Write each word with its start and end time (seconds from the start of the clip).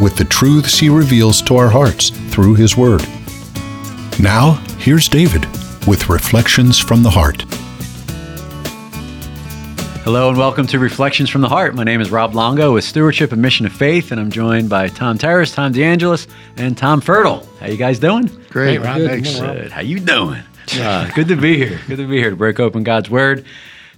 with 0.00 0.16
the 0.16 0.24
truths 0.24 0.78
he 0.78 0.88
reveals 0.88 1.40
to 1.42 1.56
our 1.56 1.68
hearts 1.68 2.10
through 2.30 2.54
his 2.54 2.76
word. 2.76 3.02
Now, 4.20 4.54
here's 4.78 5.08
David 5.08 5.44
with 5.86 6.08
Reflections 6.08 6.78
from 6.78 7.02
the 7.02 7.10
Heart. 7.10 7.44
Hello 10.04 10.28
and 10.28 10.36
welcome 10.36 10.66
to 10.66 10.78
Reflections 10.78 11.30
from 11.30 11.40
the 11.40 11.48
Heart. 11.48 11.74
My 11.74 11.84
name 11.84 12.00
is 12.00 12.10
Rob 12.10 12.34
Longo 12.34 12.74
with 12.74 12.84
Stewardship 12.84 13.32
and 13.32 13.40
Mission 13.40 13.64
of 13.64 13.72
Faith, 13.72 14.12
and 14.12 14.20
I'm 14.20 14.30
joined 14.30 14.68
by 14.68 14.88
Tom 14.88 15.16
Terrace, 15.16 15.54
Tom 15.54 15.72
DeAngelis, 15.72 16.26
and 16.56 16.76
Tom 16.76 17.00
Fertile. 17.00 17.46
How 17.60 17.68
you 17.68 17.76
guys 17.78 17.98
doing? 17.98 18.26
Great, 18.50 18.78
Rob. 18.78 19.00
Thanks. 19.00 19.40
Good. 19.40 19.72
How 19.72 19.80
you 19.80 20.00
doing? 20.00 20.42
Uh, 20.78 21.10
good 21.14 21.28
to 21.28 21.36
be 21.36 21.56
here. 21.56 21.80
Good 21.86 21.96
to 21.96 22.06
be 22.08 22.18
here 22.18 22.30
to 22.30 22.36
break 22.36 22.60
open 22.60 22.84
God's 22.84 23.08
Word 23.08 23.46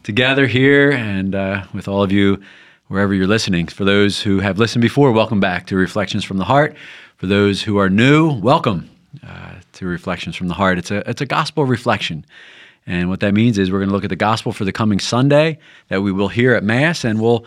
together 0.02 0.46
here 0.46 0.92
and 0.92 1.34
uh, 1.34 1.64
with 1.74 1.88
all 1.88 2.02
of 2.04 2.12
you 2.12 2.40
wherever 2.88 3.12
you're 3.12 3.26
listening. 3.26 3.66
For 3.66 3.84
those 3.84 4.20
who 4.20 4.40
have 4.40 4.58
listened 4.58 4.82
before, 4.82 5.10
welcome 5.10 5.40
back 5.40 5.66
to 5.66 5.76
Reflections 5.76 6.24
from 6.24 6.36
the 6.36 6.44
Heart. 6.44 6.76
For 7.16 7.26
those 7.26 7.62
who 7.62 7.78
are 7.78 7.90
new, 7.90 8.32
welcome 8.40 8.88
uh, 9.26 9.54
to 9.72 9.86
Reflections 9.86 10.36
from 10.36 10.48
the 10.48 10.54
Heart. 10.54 10.78
It's 10.78 10.90
a 10.90 11.08
it's 11.08 11.20
a 11.20 11.26
gospel 11.26 11.64
reflection. 11.64 12.24
And 12.86 13.08
what 13.08 13.18
that 13.20 13.34
means 13.34 13.58
is 13.58 13.72
we're 13.72 13.80
going 13.80 13.88
to 13.88 13.94
look 13.94 14.04
at 14.04 14.10
the 14.10 14.16
gospel 14.16 14.52
for 14.52 14.64
the 14.64 14.72
coming 14.72 15.00
Sunday 15.00 15.58
that 15.88 16.02
we 16.02 16.12
will 16.12 16.28
hear 16.28 16.54
at 16.54 16.62
Mass, 16.62 17.04
and 17.04 17.20
we'll 17.20 17.44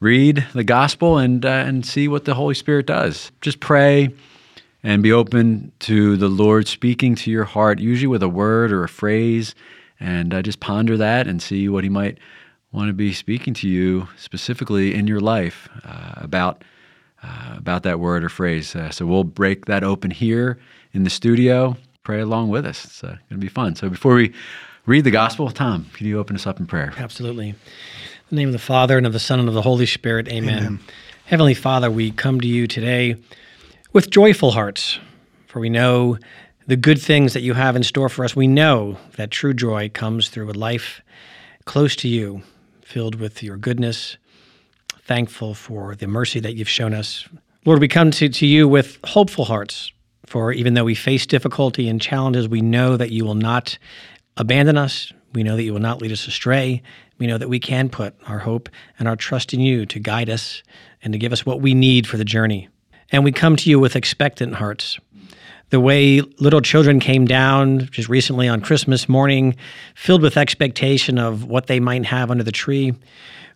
read 0.00 0.44
the 0.54 0.64
gospel 0.64 1.18
and 1.18 1.46
uh, 1.46 1.48
and 1.48 1.86
see 1.86 2.08
what 2.08 2.24
the 2.24 2.34
Holy 2.34 2.54
Spirit 2.54 2.86
does. 2.86 3.30
Just 3.40 3.60
pray 3.60 4.10
and 4.82 5.02
be 5.02 5.12
open 5.12 5.70
to 5.80 6.16
the 6.16 6.28
Lord 6.28 6.66
speaking 6.66 7.14
to 7.14 7.30
your 7.30 7.44
heart, 7.44 7.78
usually 7.78 8.08
with 8.08 8.22
a 8.22 8.28
word 8.28 8.72
or 8.72 8.82
a 8.82 8.88
phrase, 8.88 9.54
and 10.00 10.34
uh, 10.34 10.42
just 10.42 10.58
ponder 10.58 10.96
that 10.96 11.28
and 11.28 11.40
see 11.40 11.68
what 11.68 11.84
He 11.84 11.90
might 11.90 12.18
want 12.72 12.88
to 12.88 12.92
be 12.92 13.12
speaking 13.12 13.54
to 13.54 13.68
you 13.68 14.08
specifically 14.16 14.94
in 14.94 15.06
your 15.06 15.20
life 15.20 15.68
uh, 15.84 16.12
about 16.16 16.62
uh, 17.22 17.54
about 17.56 17.82
that 17.82 18.00
word 18.00 18.24
or 18.24 18.28
phrase. 18.28 18.74
Uh, 18.74 18.90
so 18.90 19.04
we'll 19.04 19.24
break 19.24 19.66
that 19.66 19.84
open 19.84 20.10
here 20.10 20.58
in 20.92 21.04
the 21.04 21.10
studio. 21.10 21.76
Pray 22.02 22.20
along 22.20 22.48
with 22.48 22.64
us. 22.64 22.84
It's 22.84 23.04
uh, 23.04 23.08
going 23.08 23.18
to 23.32 23.36
be 23.36 23.48
fun. 23.48 23.76
So 23.76 23.90
before 23.90 24.14
we 24.14 24.32
read 24.86 25.04
the 25.04 25.10
gospel, 25.10 25.50
Tom, 25.50 25.86
can 25.92 26.06
you 26.06 26.18
open 26.18 26.34
us 26.34 26.46
up 26.46 26.58
in 26.58 26.66
prayer? 26.66 26.94
Absolutely. 26.96 27.50
In 27.50 27.56
the 28.30 28.36
name 28.36 28.48
of 28.48 28.52
the 28.52 28.58
Father 28.58 28.96
and 28.96 29.06
of 29.06 29.12
the 29.12 29.18
Son 29.18 29.38
and 29.38 29.48
of 29.48 29.54
the 29.54 29.62
Holy 29.62 29.84
Spirit. 29.84 30.28
Amen. 30.28 30.58
Amen. 30.58 30.78
Heavenly 31.26 31.54
Father, 31.54 31.90
we 31.90 32.10
come 32.10 32.40
to 32.40 32.48
you 32.48 32.66
today 32.66 33.16
with 33.92 34.10
joyful 34.10 34.52
hearts, 34.52 34.98
for 35.46 35.60
we 35.60 35.68
know 35.68 36.16
the 36.66 36.76
good 36.76 37.00
things 37.00 37.34
that 37.34 37.42
you 37.42 37.52
have 37.52 37.76
in 37.76 37.82
store 37.82 38.08
for 38.08 38.24
us. 38.24 38.34
We 38.34 38.46
know 38.46 38.96
that 39.16 39.30
true 39.30 39.52
joy 39.52 39.90
comes 39.90 40.28
through 40.28 40.50
a 40.50 40.52
life 40.52 41.02
close 41.66 41.94
to 41.96 42.08
you, 42.08 42.42
filled 42.90 43.14
with 43.14 43.40
your 43.40 43.56
goodness, 43.56 44.16
thankful 45.02 45.54
for 45.54 45.94
the 45.94 46.08
mercy 46.08 46.40
that 46.40 46.56
you've 46.56 46.68
shown 46.68 46.92
us. 46.92 47.24
Lord, 47.64 47.80
we 47.80 47.86
come 47.86 48.10
to, 48.10 48.28
to 48.28 48.46
you 48.46 48.66
with 48.66 48.98
hopeful 49.04 49.44
hearts, 49.44 49.92
for 50.26 50.52
even 50.52 50.74
though 50.74 50.84
we 50.84 50.96
face 50.96 51.24
difficulty 51.24 51.88
and 51.88 52.00
challenges, 52.00 52.48
we 52.48 52.60
know 52.60 52.96
that 52.96 53.10
you 53.10 53.24
will 53.24 53.36
not 53.36 53.78
abandon 54.36 54.76
us. 54.76 55.12
We 55.32 55.44
know 55.44 55.54
that 55.54 55.62
you 55.62 55.72
will 55.72 55.80
not 55.80 56.02
lead 56.02 56.10
us 56.10 56.26
astray. 56.26 56.82
We 57.18 57.28
know 57.28 57.38
that 57.38 57.48
we 57.48 57.60
can 57.60 57.90
put 57.90 58.16
our 58.26 58.40
hope 58.40 58.68
and 58.98 59.06
our 59.06 59.16
trust 59.16 59.54
in 59.54 59.60
you 59.60 59.86
to 59.86 60.00
guide 60.00 60.28
us 60.28 60.64
and 61.00 61.12
to 61.12 61.18
give 61.18 61.32
us 61.32 61.46
what 61.46 61.60
we 61.60 61.74
need 61.74 62.08
for 62.08 62.16
the 62.16 62.24
journey. 62.24 62.68
And 63.12 63.22
we 63.22 63.30
come 63.30 63.54
to 63.56 63.70
you 63.70 63.78
with 63.78 63.94
expectant 63.94 64.54
hearts. 64.54 64.98
The 65.70 65.80
way 65.80 66.20
little 66.38 66.60
children 66.60 66.98
came 66.98 67.26
down 67.26 67.88
just 67.92 68.08
recently 68.08 68.48
on 68.48 68.60
Christmas 68.60 69.08
morning, 69.08 69.54
filled 69.94 70.20
with 70.20 70.36
expectation 70.36 71.18
of 71.18 71.44
what 71.44 71.68
they 71.68 71.78
might 71.78 72.04
have 72.06 72.30
under 72.30 72.42
the 72.42 72.52
tree, 72.52 72.92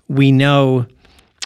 we 0.09 0.31
know 0.31 0.87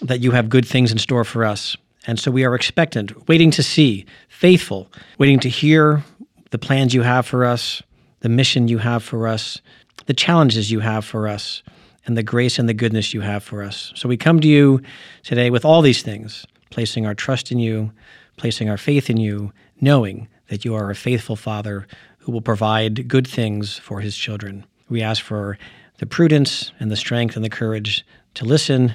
that 0.03 0.21
you 0.21 0.31
have 0.33 0.49
good 0.49 0.67
things 0.67 0.93
in 0.93 0.99
store 0.99 1.25
for 1.25 1.45
us. 1.45 1.77
And 2.07 2.19
so 2.19 2.31
we 2.31 2.45
are 2.45 2.55
expectant, 2.55 3.29
waiting 3.29 3.51
to 3.53 3.63
see, 3.63 4.05
faithful, 4.29 4.91
waiting 5.19 5.41
to 5.41 5.49
hear 5.49 6.05
the 6.51 6.59
plans 6.59 6.95
you 6.95 7.03
have 7.03 7.27
for 7.27 7.45
us, 7.45 7.83
the 8.21 8.29
mission 8.29 8.69
you 8.69 8.79
have 8.79 9.03
for 9.03 9.27
us, 9.27 9.61
the 10.07 10.15
challenges 10.15 10.71
you 10.71 10.81
have 10.81 11.05
for 11.05 11.29
us, 11.29 11.63
and 12.07 12.17
the 12.17 12.23
grace 12.23 12.59
and 12.59 12.69
the 12.69 12.75
goodness 12.75 13.13
you 13.13 13.21
have 13.21 13.43
for 13.43 13.63
us. 13.63 13.93
So 13.95 14.09
we 14.09 14.17
come 14.17 14.41
to 14.41 14.49
you 14.49 14.81
today 15.23 15.51
with 15.51 15.65
all 15.65 15.83
these 15.83 16.03
things, 16.03 16.47
placing 16.71 17.07
our 17.07 17.15
trust 17.15 17.53
in 17.53 17.59
you, 17.59 17.93
placing 18.37 18.69
our 18.69 18.79
faith 18.79 19.11
in 19.11 19.17
you, 19.17 19.53
knowing 19.81 20.29
that 20.49 20.65
you 20.65 20.75
are 20.75 20.91
a 20.91 20.95
faithful 20.95 21.37
Father 21.37 21.87
who 22.19 22.33
will 22.33 22.43
provide 22.43 23.09
good 23.09 23.27
things 23.27 23.79
for 23.79 24.01
his 24.01 24.17
children. 24.17 24.65
We 24.89 25.03
ask 25.03 25.23
for 25.23 25.59
the 25.99 26.07
prudence 26.07 26.73
and 26.81 26.91
the 26.91 26.97
strength 26.97 27.37
and 27.37 27.45
the 27.45 27.51
courage 27.51 28.05
to 28.35 28.45
listen 28.45 28.95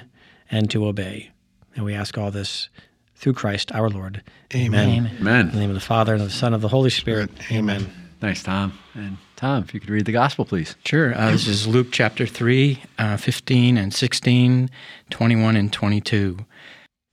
and 0.50 0.70
to 0.70 0.86
obey. 0.86 1.30
And 1.74 1.84
we 1.84 1.94
ask 1.94 2.16
all 2.16 2.30
this 2.30 2.68
through 3.16 3.34
Christ 3.34 3.72
our 3.72 3.88
Lord. 3.88 4.22
Amen. 4.54 4.88
Amen. 4.88 5.16
Amen. 5.20 5.46
In 5.48 5.52
the 5.52 5.58
name 5.60 5.70
of 5.70 5.74
the 5.74 5.80
Father 5.80 6.12
and 6.12 6.22
of 6.22 6.28
the 6.28 6.34
Son 6.34 6.48
and 6.48 6.56
of 6.56 6.60
the 6.60 6.68
Holy 6.68 6.90
Spirit. 6.90 7.30
Amen. 7.50 7.90
Thanks, 8.20 8.42
Tom. 8.42 8.78
And 8.94 9.18
Tom, 9.36 9.64
if 9.64 9.74
you 9.74 9.80
could 9.80 9.90
read 9.90 10.06
the 10.06 10.12
gospel, 10.12 10.44
please. 10.44 10.76
Sure. 10.84 11.14
Uh, 11.14 11.32
this 11.32 11.46
is 11.46 11.66
Luke 11.66 11.88
chapter 11.90 12.26
3, 12.26 12.82
uh, 12.98 13.16
15 13.16 13.76
and 13.76 13.92
16, 13.92 14.70
21 15.10 15.56
and 15.56 15.72
22. 15.72 16.38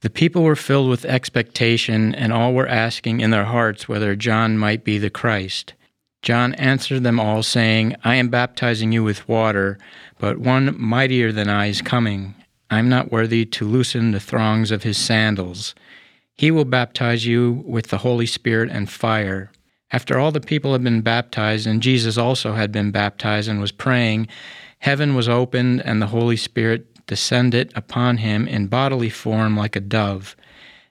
The 0.02 0.10
people 0.10 0.42
were 0.42 0.56
filled 0.56 0.90
with 0.90 1.04
expectation, 1.04 2.12
and 2.12 2.32
all 2.32 2.54
were 2.54 2.66
asking 2.66 3.20
in 3.20 3.30
their 3.30 3.44
hearts 3.44 3.88
whether 3.88 4.16
John 4.16 4.58
might 4.58 4.82
be 4.82 4.98
the 4.98 5.10
Christ. 5.10 5.74
John 6.22 6.54
answered 6.54 7.04
them 7.04 7.20
all, 7.20 7.44
saying, 7.44 7.94
I 8.02 8.16
am 8.16 8.28
baptizing 8.28 8.90
you 8.90 9.04
with 9.04 9.28
water, 9.28 9.78
but 10.18 10.38
one 10.38 10.74
mightier 10.76 11.30
than 11.30 11.48
I 11.48 11.66
is 11.66 11.82
coming. 11.82 12.34
I 12.68 12.80
am 12.80 12.88
not 12.88 13.12
worthy 13.12 13.44
to 13.44 13.64
loosen 13.64 14.10
the 14.10 14.18
thongs 14.18 14.72
of 14.72 14.82
his 14.82 14.98
sandals. 14.98 15.72
He 16.34 16.50
will 16.50 16.64
baptize 16.64 17.24
you 17.24 17.62
with 17.64 17.88
the 17.88 17.98
Holy 17.98 18.26
Spirit 18.26 18.70
and 18.72 18.90
fire. 18.90 19.52
After 19.92 20.18
all 20.18 20.32
the 20.32 20.40
people 20.40 20.72
had 20.72 20.82
been 20.82 21.02
baptized, 21.02 21.66
and 21.68 21.80
Jesus 21.80 22.18
also 22.18 22.54
had 22.54 22.72
been 22.72 22.90
baptized 22.90 23.48
and 23.48 23.60
was 23.60 23.70
praying, 23.70 24.26
heaven 24.80 25.14
was 25.14 25.28
opened, 25.28 25.80
and 25.84 26.02
the 26.02 26.08
Holy 26.08 26.36
Spirit 26.36 26.91
descended 27.06 27.72
upon 27.74 28.18
him 28.18 28.46
in 28.46 28.66
bodily 28.66 29.10
form 29.10 29.56
like 29.56 29.76
a 29.76 29.80
dove, 29.80 30.36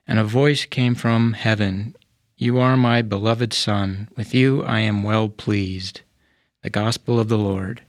and 0.06 0.18
a 0.18 0.24
voice 0.24 0.64
came 0.64 0.94
from 0.94 1.32
heaven 1.34 1.94
You 2.36 2.58
are 2.58 2.76
my 2.76 3.02
beloved 3.02 3.52
Son, 3.52 4.08
with 4.16 4.34
you 4.34 4.62
I 4.64 4.80
am 4.80 5.02
well 5.02 5.28
pleased. 5.28 6.02
The 6.62 6.70
Gospel 6.70 7.18
of 7.18 7.28
the 7.28 7.38
Lord. 7.38 7.82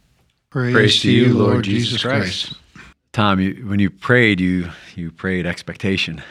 Praise, 0.49 0.73
Praise 0.73 1.01
to 1.01 1.11
you, 1.11 1.33
Lord 1.33 1.63
Jesus 1.63 2.01
Christ. 2.01 2.47
Christ. 2.47 2.59
Tom, 3.11 3.39
you, 3.39 3.65
when 3.67 3.79
you 3.79 3.89
prayed, 3.89 4.39
you 4.39 4.69
you 4.95 5.11
prayed 5.11 5.45
expectation, 5.45 6.21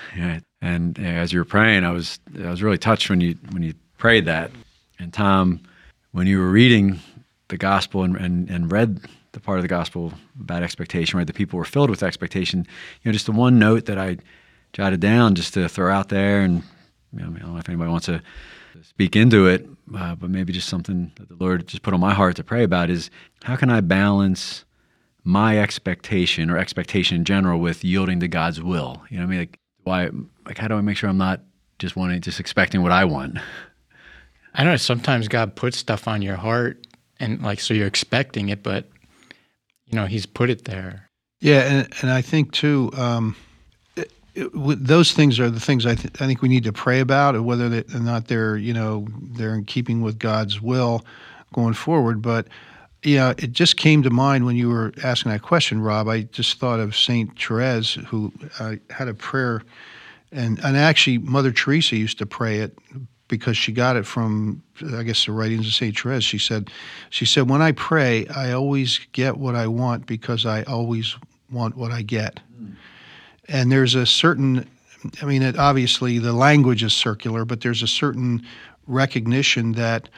and 0.61 0.99
uh, 0.99 1.03
as 1.03 1.33
you 1.33 1.39
were 1.39 1.45
praying, 1.45 1.85
I 1.85 1.93
was 1.93 2.19
I 2.43 2.51
was 2.51 2.63
really 2.63 2.79
touched 2.79 3.09
when 3.09 3.21
you 3.21 3.37
when 3.51 3.63
you 3.63 3.75
prayed 3.99 4.25
that. 4.25 4.51
And 4.99 5.13
Tom, 5.13 5.61
when 6.13 6.27
you 6.27 6.39
were 6.39 6.51
reading 6.51 7.01
the 7.49 7.57
gospel 7.57 8.03
and, 8.03 8.17
and, 8.17 8.49
and 8.49 8.71
read 8.73 9.01
the 9.33 9.41
part 9.41 9.59
of 9.59 9.63
the 9.63 9.69
gospel 9.69 10.13
about 10.41 10.63
expectation, 10.63 11.19
right? 11.19 11.27
The 11.27 11.33
people 11.33 11.59
were 11.59 11.65
filled 11.65 11.91
with 11.91 12.03
expectation. 12.03 12.61
You 13.03 13.09
know, 13.09 13.13
just 13.13 13.27
the 13.27 13.33
one 13.33 13.59
note 13.59 13.87
that 13.87 13.99
I 13.99 14.19
jotted 14.73 15.01
down 15.01 15.35
just 15.35 15.55
to 15.55 15.69
throw 15.69 15.93
out 15.93 16.09
there, 16.09 16.41
and 16.41 16.63
you 17.13 17.21
know, 17.21 17.35
I 17.35 17.39
don't 17.39 17.53
know 17.55 17.59
if 17.59 17.69
anybody 17.69 17.91
wants 17.91 18.07
to 18.07 18.23
speak 18.83 19.17
into 19.17 19.47
it, 19.47 19.67
uh, 19.95 20.15
but 20.15 20.31
maybe 20.31 20.53
just 20.53 20.69
something 20.69 21.13
that 21.17 21.29
the 21.29 21.37
Lord 21.37 21.67
just 21.67 21.83
put 21.83 21.95
on 21.95 22.01
my 22.01 22.15
heart 22.15 22.37
to 22.37 22.45
pray 22.45 22.63
about 22.63 22.91
is 22.91 23.11
how 23.45 23.57
can 23.57 23.71
I 23.71 23.81
balance 23.81 24.65
my 25.25 25.59
expectation 25.59 26.51
or 26.51 26.59
expectation 26.59 27.17
in 27.17 27.25
general 27.25 27.61
with 27.61 27.85
yielding 27.85 28.21
to 28.21 28.29
God's 28.29 28.63
will? 28.63 29.03
You 29.09 29.19
know, 29.19 29.25
I 29.25 29.27
mean, 29.27 29.39
like, 29.41 29.59
why? 29.85 30.11
Like, 30.47 30.59
how 30.59 30.69
do 30.69 30.75
I 30.75 30.81
make 30.81 30.97
sure 30.97 31.09
I'm 31.09 31.19
not 31.19 31.41
just 31.79 31.97
wanting, 31.97 32.21
just 32.21 32.41
expecting 32.41 32.83
what 32.83 32.93
I 32.93 33.05
want? 33.05 33.39
I 34.55 34.65
know 34.65 34.77
sometimes 34.77 35.29
God 35.29 35.57
puts 35.57 35.79
stuff 35.79 36.07
on 36.07 36.23
your 36.23 36.37
heart, 36.37 36.87
and 37.19 37.43
like 37.43 37.61
so 37.61 37.73
you're 37.73 37.87
expecting 37.87 38.49
it, 38.49 38.63
but 38.63 38.89
you 39.93 40.01
know 40.01 40.07
he's 40.07 40.27
put 40.27 40.51
it 40.51 40.67
there. 40.67 41.09
Yeah 41.41 41.61
and, 41.63 41.95
and 42.03 42.11
i 42.13 42.23
think 42.23 42.53
too 42.53 42.91
um, 42.95 43.37
it, 43.97 44.13
it, 44.35 44.51
those 44.55 45.13
things 45.13 45.41
are 45.41 45.51
the 45.51 45.61
things 45.61 45.87
I, 45.87 45.97
th- 45.97 46.15
I 46.21 46.27
think 46.27 46.43
we 46.43 46.49
need 46.51 46.65
to 46.65 46.73
pray 46.75 47.01
about 47.01 47.37
and 47.37 47.47
whether 47.47 47.85
or 47.95 48.01
not 48.01 48.29
they're 48.29 48.57
you 48.59 48.75
know 48.75 49.09
they're 49.37 49.55
in 49.57 49.65
keeping 49.67 50.03
with 50.03 50.19
god's 50.19 50.63
will 50.63 51.05
going 51.55 51.75
forward 51.75 52.23
but 52.23 52.49
yeah 53.05 53.35
it 53.39 53.53
just 53.53 53.77
came 53.79 54.03
to 54.05 54.11
mind 54.11 54.47
when 54.47 54.57
you 54.57 54.71
were 54.71 54.93
asking 55.05 55.33
that 55.33 55.43
question 55.43 55.81
rob. 55.81 56.09
I 56.09 56.23
just 56.23 56.59
thought 56.61 56.81
of 56.81 56.97
saint 56.97 57.39
therese 57.41 57.95
who 58.09 58.33
uh, 58.61 58.77
had 58.91 59.09
a 59.09 59.15
prayer 59.15 59.63
And 60.33 60.59
and 60.61 60.77
actually, 60.77 61.19
Mother 61.19 61.53
Teresa 61.53 61.97
used 61.97 62.19
to 62.19 62.27
pray 62.27 62.61
it 62.61 62.77
because 63.33 63.57
she 63.57 63.73
got 63.73 63.97
it 63.97 64.05
from 64.05 64.63
I 64.95 65.03
guess 65.05 65.25
the 65.25 65.33
writings 65.33 65.67
of 65.67 65.73
Saint 65.73 65.99
Therese. 65.99 66.23
She 66.23 66.37
said, 66.37 66.71
she 67.09 67.25
said, 67.25 67.49
when 67.49 67.63
I 67.63 67.73
pray, 67.73 68.27
I 68.27 68.53
always 68.53 69.01
get 69.13 69.39
what 69.39 69.55
I 69.55 69.67
want 69.69 70.05
because 70.05 70.45
I 70.45 70.65
always 70.65 71.17
want 71.51 71.75
what 71.75 71.93
I 71.93 72.03
get. 72.03 72.41
Mm. 72.61 72.75
And 73.49 73.73
there's 73.73 73.95
a 73.95 74.05
certain, 74.05 74.69
I 75.23 75.25
mean, 75.25 75.41
it, 75.41 75.59
obviously 75.59 76.19
the 76.19 76.35
language 76.35 76.83
is 76.83 76.93
circular, 76.93 77.47
but 77.47 77.63
there's 77.63 77.83
a 77.83 77.87
certain 77.87 78.47
recognition 78.87 79.73
that 79.73 80.11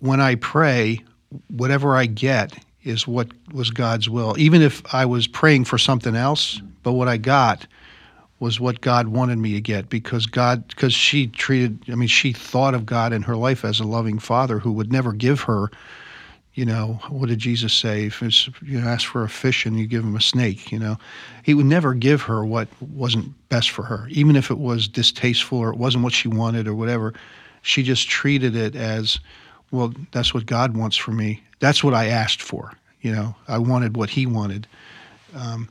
when 0.00 0.20
I 0.20 0.34
pray, 0.34 1.00
whatever 1.48 1.96
I 1.96 2.04
get 2.04 2.62
is 2.82 3.08
what 3.08 3.28
was 3.54 3.70
God's 3.70 4.10
will. 4.10 4.34
Even 4.38 4.60
if 4.60 4.82
I 4.94 5.06
was 5.06 5.26
praying 5.26 5.64
for 5.64 5.78
something 5.78 6.14
else, 6.14 6.60
but 6.82 6.92
what 6.92 7.08
I 7.08 7.16
got 7.16 7.66
was 8.42 8.58
what 8.58 8.80
God 8.80 9.06
wanted 9.06 9.38
me 9.38 9.52
to 9.52 9.60
get 9.60 9.88
because 9.88 10.26
God 10.26 10.66
because 10.66 10.92
she 10.92 11.28
treated 11.28 11.78
I 11.88 11.94
mean 11.94 12.08
she 12.08 12.32
thought 12.32 12.74
of 12.74 12.84
God 12.84 13.12
in 13.12 13.22
her 13.22 13.36
life 13.36 13.64
as 13.64 13.78
a 13.78 13.84
loving 13.84 14.18
father 14.18 14.58
who 14.58 14.72
would 14.72 14.90
never 14.90 15.12
give 15.12 15.42
her 15.42 15.70
you 16.54 16.64
know 16.64 16.98
what 17.08 17.28
did 17.28 17.38
Jesus 17.38 17.72
say? 17.72 18.06
If 18.06 18.20
you 18.60 18.80
ask 18.80 19.08
for 19.08 19.22
a 19.22 19.28
fish 19.28 19.64
and 19.64 19.78
you 19.78 19.86
give 19.86 20.02
him 20.02 20.16
a 20.16 20.20
snake 20.20 20.72
you 20.72 20.78
know. 20.80 20.98
He 21.44 21.54
would 21.54 21.66
never 21.66 21.94
give 21.94 22.22
her 22.22 22.44
what 22.44 22.66
wasn't 22.80 23.32
best 23.48 23.70
for 23.70 23.84
her 23.84 24.08
even 24.10 24.34
if 24.34 24.50
it 24.50 24.58
was 24.58 24.88
distasteful 24.88 25.58
or 25.58 25.70
it 25.70 25.78
wasn't 25.78 26.02
what 26.02 26.12
she 26.12 26.26
wanted 26.26 26.66
or 26.66 26.74
whatever. 26.74 27.14
She 27.62 27.84
just 27.84 28.08
treated 28.08 28.56
it 28.56 28.74
as 28.74 29.20
well 29.70 29.92
that's 30.10 30.34
what 30.34 30.46
God 30.46 30.76
wants 30.76 30.96
for 30.96 31.12
me. 31.12 31.40
That's 31.60 31.84
what 31.84 31.94
I 31.94 32.06
asked 32.08 32.42
for 32.42 32.72
you 33.02 33.12
know. 33.12 33.36
I 33.46 33.58
wanted 33.58 33.96
what 33.96 34.10
he 34.10 34.26
wanted. 34.26 34.66
Um, 35.36 35.68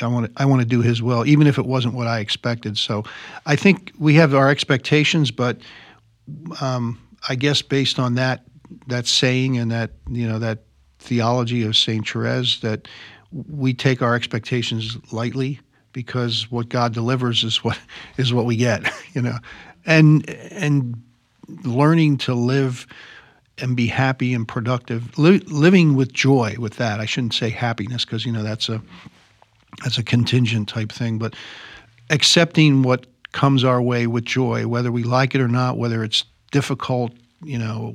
I 0.00 0.06
want 0.06 0.26
to 0.26 0.42
I 0.42 0.44
want 0.44 0.62
to 0.62 0.66
do 0.66 0.80
His 0.80 1.02
will, 1.02 1.26
even 1.26 1.46
if 1.46 1.58
it 1.58 1.66
wasn't 1.66 1.94
what 1.94 2.06
I 2.06 2.20
expected. 2.20 2.78
So, 2.78 3.04
I 3.46 3.56
think 3.56 3.92
we 3.98 4.14
have 4.14 4.34
our 4.34 4.50
expectations, 4.50 5.30
but 5.30 5.58
um, 6.60 6.98
I 7.28 7.34
guess 7.34 7.62
based 7.62 7.98
on 7.98 8.14
that 8.14 8.44
that 8.86 9.06
saying 9.06 9.58
and 9.58 9.70
that 9.70 9.92
you 10.08 10.26
know 10.28 10.38
that 10.38 10.60
theology 10.98 11.64
of 11.64 11.76
Saint 11.76 12.08
Therese, 12.08 12.60
that 12.60 12.88
we 13.30 13.74
take 13.74 14.02
our 14.02 14.14
expectations 14.14 14.96
lightly 15.12 15.60
because 15.92 16.50
what 16.50 16.68
God 16.68 16.94
delivers 16.94 17.44
is 17.44 17.64
what 17.64 17.78
is 18.16 18.32
what 18.32 18.44
we 18.44 18.56
get, 18.56 18.90
you 19.14 19.22
know, 19.22 19.38
and 19.86 20.28
and 20.28 21.02
learning 21.64 22.18
to 22.18 22.34
live 22.34 22.86
and 23.60 23.76
be 23.76 23.86
happy 23.86 24.34
and 24.34 24.46
productive, 24.46 25.18
li- 25.18 25.42
living 25.46 25.96
with 25.96 26.12
joy 26.12 26.54
with 26.58 26.76
that. 26.76 27.00
I 27.00 27.06
shouldn't 27.06 27.34
say 27.34 27.50
happiness 27.50 28.04
because 28.04 28.24
you 28.24 28.32
know 28.32 28.42
that's 28.42 28.68
a 28.68 28.82
as 29.84 29.98
a 29.98 30.02
contingent 30.02 30.68
type 30.68 30.92
thing, 30.92 31.18
but 31.18 31.34
accepting 32.10 32.82
what 32.82 33.06
comes 33.32 33.64
our 33.64 33.80
way 33.80 34.06
with 34.06 34.24
joy, 34.24 34.66
whether 34.66 34.90
we 34.90 35.02
like 35.02 35.34
it 35.34 35.40
or 35.40 35.48
not, 35.48 35.76
whether 35.76 36.02
it's 36.02 36.24
difficult, 36.50 37.12
you 37.42 37.58
know, 37.58 37.94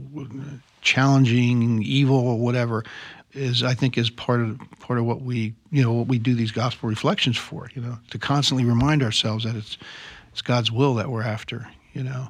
challenging, 0.82 1.82
evil, 1.84 2.18
or 2.18 2.40
whatever, 2.40 2.84
is 3.34 3.64
I 3.64 3.74
think 3.74 3.98
is 3.98 4.10
part 4.10 4.42
of 4.42 4.60
part 4.80 5.00
of 5.00 5.06
what 5.06 5.22
we 5.22 5.56
you 5.72 5.82
know 5.82 5.92
what 5.92 6.08
we 6.08 6.20
do 6.20 6.36
these 6.36 6.52
gospel 6.52 6.90
reflections 6.90 7.38
for. 7.38 7.70
You 7.74 7.82
know, 7.82 7.98
to 8.12 8.20
constantly 8.20 8.66
remind 8.66 9.02
ourselves 9.02 9.44
that 9.44 9.56
it's 9.56 9.78
it's 10.32 10.42
God's 10.42 10.72
will 10.72 10.94
that 10.96 11.10
we're 11.10 11.24
after. 11.24 11.68
You 11.94 12.04
know. 12.04 12.30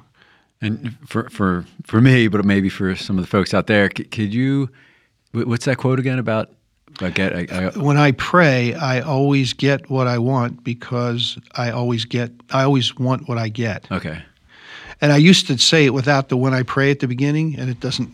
And 0.60 0.96
for 1.06 1.28
for 1.28 1.66
for 1.84 2.00
me, 2.00 2.28
but 2.28 2.44
maybe 2.44 2.70
for 2.70 2.94
some 2.96 3.18
of 3.18 3.24
the 3.24 3.28
folks 3.28 3.52
out 3.52 3.66
there, 3.66 3.88
could 3.90 4.32
you? 4.32 4.70
What's 5.32 5.66
that 5.66 5.76
quote 5.76 5.98
again 5.98 6.18
about 6.18 6.53
I 7.00 7.10
get. 7.10 7.34
I, 7.34 7.46
I, 7.50 7.78
when 7.78 7.96
I 7.96 8.12
pray, 8.12 8.74
I 8.74 9.00
always 9.00 9.52
get 9.52 9.90
what 9.90 10.06
I 10.06 10.18
want 10.18 10.64
because 10.64 11.38
I 11.54 11.70
always 11.70 12.04
get. 12.04 12.32
I 12.50 12.62
always 12.62 12.96
want 12.96 13.28
what 13.28 13.38
I 13.38 13.48
get. 13.48 13.90
Okay. 13.90 14.22
And 15.00 15.12
I 15.12 15.16
used 15.16 15.46
to 15.48 15.58
say 15.58 15.84
it 15.84 15.90
without 15.90 16.28
the 16.28 16.36
when 16.36 16.54
I 16.54 16.62
pray 16.62 16.90
at 16.90 17.00
the 17.00 17.08
beginning, 17.08 17.58
and 17.58 17.68
it 17.68 17.80
doesn't 17.80 18.12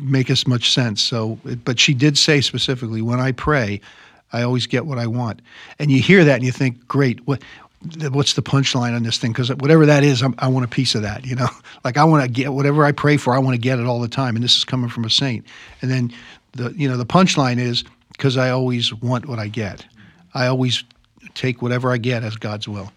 make 0.00 0.30
as 0.30 0.46
much 0.46 0.72
sense. 0.72 1.02
So, 1.02 1.38
but 1.64 1.78
she 1.78 1.94
did 1.94 2.18
say 2.18 2.40
specifically, 2.40 3.02
when 3.02 3.20
I 3.20 3.32
pray, 3.32 3.80
I 4.32 4.42
always 4.42 4.66
get 4.66 4.86
what 4.86 4.98
I 4.98 5.06
want. 5.06 5.42
And 5.78 5.90
you 5.90 6.00
hear 6.00 6.24
that 6.24 6.36
and 6.36 6.44
you 6.44 6.52
think, 6.52 6.86
great. 6.86 7.26
What 7.26 7.42
what's 8.10 8.34
the 8.34 8.42
punchline 8.42 8.96
on 8.96 9.04
this 9.04 9.18
thing? 9.18 9.30
Because 9.32 9.54
whatever 9.54 9.86
that 9.86 10.02
is, 10.02 10.20
I'm, 10.20 10.34
i 10.38 10.48
want 10.48 10.64
a 10.64 10.68
piece 10.68 10.94
of 10.94 11.02
that. 11.02 11.24
You 11.24 11.36
know, 11.36 11.48
like 11.84 11.96
I 11.96 12.04
want 12.04 12.24
to 12.24 12.30
get 12.30 12.52
whatever 12.52 12.84
I 12.84 12.92
pray 12.92 13.16
for. 13.16 13.34
I 13.34 13.38
want 13.38 13.54
to 13.54 13.60
get 13.60 13.78
it 13.78 13.86
all 13.86 14.00
the 14.00 14.08
time. 14.08 14.34
And 14.34 14.44
this 14.44 14.56
is 14.56 14.64
coming 14.64 14.90
from 14.90 15.04
a 15.04 15.10
saint. 15.10 15.46
And 15.80 15.90
then 15.90 16.12
the 16.52 16.72
you 16.76 16.88
know 16.88 16.96
the 16.96 17.06
punchline 17.06 17.58
is 17.58 17.84
because 18.18 18.36
I 18.36 18.50
always 18.50 18.92
want 18.92 19.26
what 19.26 19.38
I 19.38 19.48
get. 19.48 19.86
I 20.34 20.48
always 20.48 20.84
take 21.34 21.62
whatever 21.62 21.92
I 21.92 21.96
get 21.96 22.24
as 22.24 22.36
God's 22.36 22.68
will. 22.68 22.92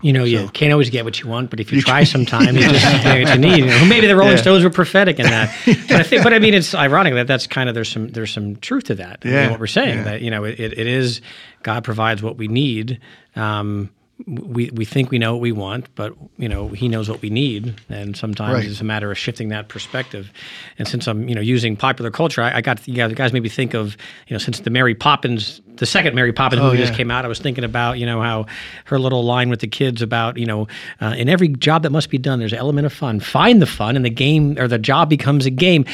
You 0.00 0.12
know, 0.12 0.20
so. 0.20 0.26
you 0.26 0.48
can't 0.50 0.70
always 0.70 0.90
get 0.90 1.04
what 1.04 1.18
you 1.20 1.28
want, 1.28 1.50
but 1.50 1.58
if 1.58 1.72
you 1.72 1.82
try 1.82 2.04
sometime, 2.04 2.54
you 2.54 2.62
just 2.70 3.02
get 3.02 3.24
what 3.24 3.34
you 3.34 3.40
need. 3.40 3.58
You 3.58 3.66
know, 3.66 3.84
maybe 3.86 4.06
the 4.06 4.14
Rolling 4.14 4.36
yeah. 4.36 4.42
Stones 4.42 4.62
were 4.62 4.70
prophetic 4.70 5.18
in 5.18 5.26
that. 5.26 5.52
But 5.88 6.00
I 6.00 6.02
think, 6.04 6.22
but 6.22 6.32
I 6.32 6.38
mean, 6.38 6.54
it's 6.54 6.72
ironic 6.72 7.14
that 7.14 7.26
that's 7.26 7.48
kind 7.48 7.68
of 7.68 7.74
there's 7.74 7.88
some 7.88 8.08
there's 8.08 8.30
some 8.30 8.56
truth 8.56 8.84
to 8.84 8.94
that. 8.94 9.24
Yeah. 9.24 9.30
I 9.30 9.42
mean, 9.42 9.50
what 9.50 9.60
we're 9.60 9.66
saying 9.66 9.98
yeah. 9.98 10.04
that 10.04 10.22
you 10.22 10.30
know 10.30 10.44
it, 10.44 10.60
it 10.60 10.86
is 10.86 11.20
God 11.64 11.82
provides 11.82 12.22
what 12.22 12.36
we 12.36 12.46
need. 12.46 13.00
Um, 13.34 13.90
we 14.26 14.70
we 14.70 14.84
think 14.84 15.10
we 15.10 15.18
know 15.18 15.32
what 15.34 15.40
we 15.40 15.52
want, 15.52 15.94
but 15.94 16.12
you 16.38 16.48
know 16.48 16.68
he 16.68 16.88
knows 16.88 17.08
what 17.08 17.22
we 17.22 17.30
need, 17.30 17.80
and 17.88 18.16
sometimes 18.16 18.54
right. 18.54 18.64
it's 18.64 18.80
a 18.80 18.84
matter 18.84 19.12
of 19.12 19.18
shifting 19.18 19.48
that 19.50 19.68
perspective. 19.68 20.32
And 20.78 20.88
since 20.88 21.06
I'm 21.06 21.28
you 21.28 21.34
know 21.34 21.40
using 21.40 21.76
popular 21.76 22.10
culture, 22.10 22.42
I, 22.42 22.56
I 22.56 22.60
got 22.60 22.86
you 22.88 22.94
guys, 22.94 23.12
guys 23.14 23.32
maybe 23.32 23.48
think 23.48 23.74
of 23.74 23.96
you 24.26 24.34
know 24.34 24.38
since 24.38 24.60
the 24.60 24.70
Mary 24.70 24.94
Poppins, 24.94 25.60
the 25.76 25.86
second 25.86 26.16
Mary 26.16 26.32
Poppins 26.32 26.60
oh, 26.60 26.64
movie 26.64 26.78
yeah. 26.78 26.86
just 26.86 26.96
came 26.96 27.12
out, 27.12 27.24
I 27.24 27.28
was 27.28 27.38
thinking 27.38 27.62
about 27.62 27.98
you 27.98 28.06
know 28.06 28.20
how 28.20 28.46
her 28.86 28.98
little 28.98 29.24
line 29.24 29.50
with 29.50 29.60
the 29.60 29.68
kids 29.68 30.02
about 30.02 30.36
you 30.36 30.46
know 30.46 30.66
uh, 31.00 31.14
in 31.16 31.28
every 31.28 31.48
job 31.48 31.84
that 31.84 31.90
must 31.90 32.10
be 32.10 32.18
done, 32.18 32.40
there's 32.40 32.52
an 32.52 32.58
element 32.58 32.86
of 32.86 32.92
fun. 32.92 33.20
Find 33.20 33.62
the 33.62 33.66
fun, 33.66 33.94
and 33.94 34.04
the 34.04 34.10
game 34.10 34.58
or 34.58 34.66
the 34.66 34.78
job 34.78 35.08
becomes 35.08 35.46
a 35.46 35.50
game 35.50 35.84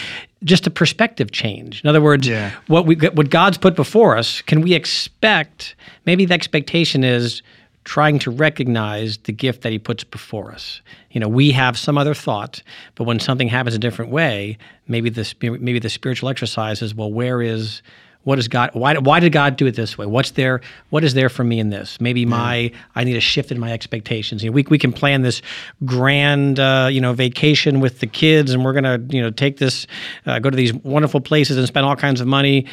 just 0.44 0.66
a 0.66 0.70
perspective 0.70 1.30
change. 1.30 1.82
In 1.82 1.88
other 1.88 2.02
words, 2.02 2.26
yeah. 2.26 2.52
what 2.68 2.86
we 2.86 2.96
what 2.96 3.28
God's 3.28 3.58
put 3.58 3.76
before 3.76 4.16
us, 4.16 4.40
can 4.42 4.62
we 4.62 4.72
expect? 4.72 5.76
Maybe 6.06 6.24
the 6.24 6.34
expectation 6.34 7.04
is 7.04 7.42
trying 7.84 8.18
to 8.18 8.30
recognize 8.30 9.18
the 9.18 9.32
gift 9.32 9.62
that 9.62 9.72
he 9.72 9.78
puts 9.78 10.04
before 10.04 10.52
us. 10.52 10.80
You 11.10 11.20
know, 11.20 11.28
we 11.28 11.52
have 11.52 11.78
some 11.78 11.98
other 11.98 12.14
thought, 12.14 12.62
but 12.94 13.04
when 13.04 13.20
something 13.20 13.48
happens 13.48 13.74
a 13.74 13.78
different 13.78 14.10
way, 14.10 14.58
maybe 14.88 15.10
the 15.10 15.32
maybe 15.40 15.78
the 15.78 15.90
spiritual 15.90 16.28
exercise 16.28 16.82
is 16.82 16.94
well, 16.94 17.12
where 17.12 17.42
is 17.42 17.82
what 18.24 18.38
is 18.38 18.48
God? 18.48 18.70
Why, 18.72 18.96
why 18.96 19.20
did 19.20 19.32
God 19.32 19.56
do 19.56 19.66
it 19.66 19.76
this 19.76 19.98
way? 19.98 20.06
What's 20.06 20.30
there? 20.32 20.62
What 20.88 21.04
is 21.04 21.12
there 21.12 21.28
for 21.28 21.44
me 21.44 21.60
in 21.60 21.68
this? 21.68 22.00
Maybe 22.00 22.24
my 22.24 22.72
I 22.94 23.04
need 23.04 23.16
a 23.16 23.20
shift 23.20 23.52
in 23.52 23.58
my 23.58 23.70
expectations. 23.70 24.42
You 24.42 24.50
know, 24.50 24.54
we 24.54 24.64
we 24.68 24.78
can 24.78 24.92
plan 24.92 25.22
this 25.22 25.42
grand 25.84 26.58
uh, 26.58 26.88
you 26.90 27.02
know 27.02 27.12
vacation 27.12 27.80
with 27.80 28.00
the 28.00 28.06
kids, 28.06 28.52
and 28.52 28.64
we're 28.64 28.72
gonna 28.72 28.98
you 29.10 29.20
know 29.20 29.30
take 29.30 29.58
this 29.58 29.86
uh, 30.26 30.38
go 30.38 30.50
to 30.50 30.56
these 30.56 30.72
wonderful 30.72 31.20
places 31.20 31.58
and 31.58 31.66
spend 31.66 31.84
all 31.84 31.96
kinds 31.96 32.22
of 32.22 32.26
money, 32.26 32.66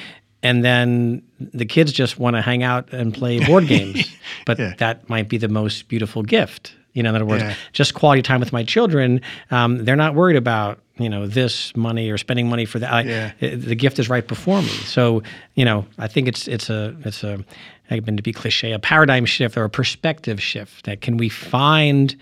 and 0.43 0.63
then 0.65 1.21
the 1.39 1.65
kids 1.65 1.91
just 1.91 2.19
want 2.19 2.35
to 2.35 2.41
hang 2.41 2.63
out 2.63 2.91
and 2.93 3.13
play 3.13 3.43
board 3.45 3.67
games. 3.67 4.15
But 4.45 4.59
yeah. 4.59 4.73
that 4.77 5.09
might 5.09 5.29
be 5.29 5.37
the 5.37 5.47
most 5.47 5.87
beautiful 5.87 6.23
gift. 6.23 6.75
You 6.93 7.03
know, 7.03 7.09
in 7.09 7.15
other 7.15 7.25
words, 7.25 7.43
yeah. 7.43 7.55
just 7.71 7.93
quality 7.93 8.21
time 8.21 8.39
with 8.39 8.51
my 8.51 8.63
children. 8.63 9.21
Um, 9.49 9.85
they're 9.85 9.95
not 9.95 10.13
worried 10.13 10.35
about 10.35 10.79
you 10.97 11.09
know 11.09 11.25
this 11.25 11.75
money 11.75 12.09
or 12.09 12.17
spending 12.17 12.49
money 12.49 12.65
for 12.65 12.79
that. 12.79 13.05
Yeah. 13.05 13.31
the 13.39 13.75
gift 13.75 13.97
is 13.97 14.09
right 14.09 14.27
before 14.27 14.61
me. 14.61 14.67
So 14.67 15.23
you 15.55 15.63
know, 15.63 15.85
I 15.97 16.07
think 16.07 16.27
it's 16.27 16.47
it's 16.47 16.69
a 16.69 16.95
it's 17.05 17.23
a 17.23 17.43
I've 17.89 18.05
been 18.05 18.17
to 18.17 18.23
be 18.23 18.33
cliche, 18.33 18.71
a 18.73 18.79
paradigm 18.79 19.25
shift 19.25 19.57
or 19.57 19.63
a 19.63 19.69
perspective 19.69 20.41
shift. 20.41 20.85
That 20.85 21.01
can 21.01 21.17
we 21.17 21.29
find 21.29 22.15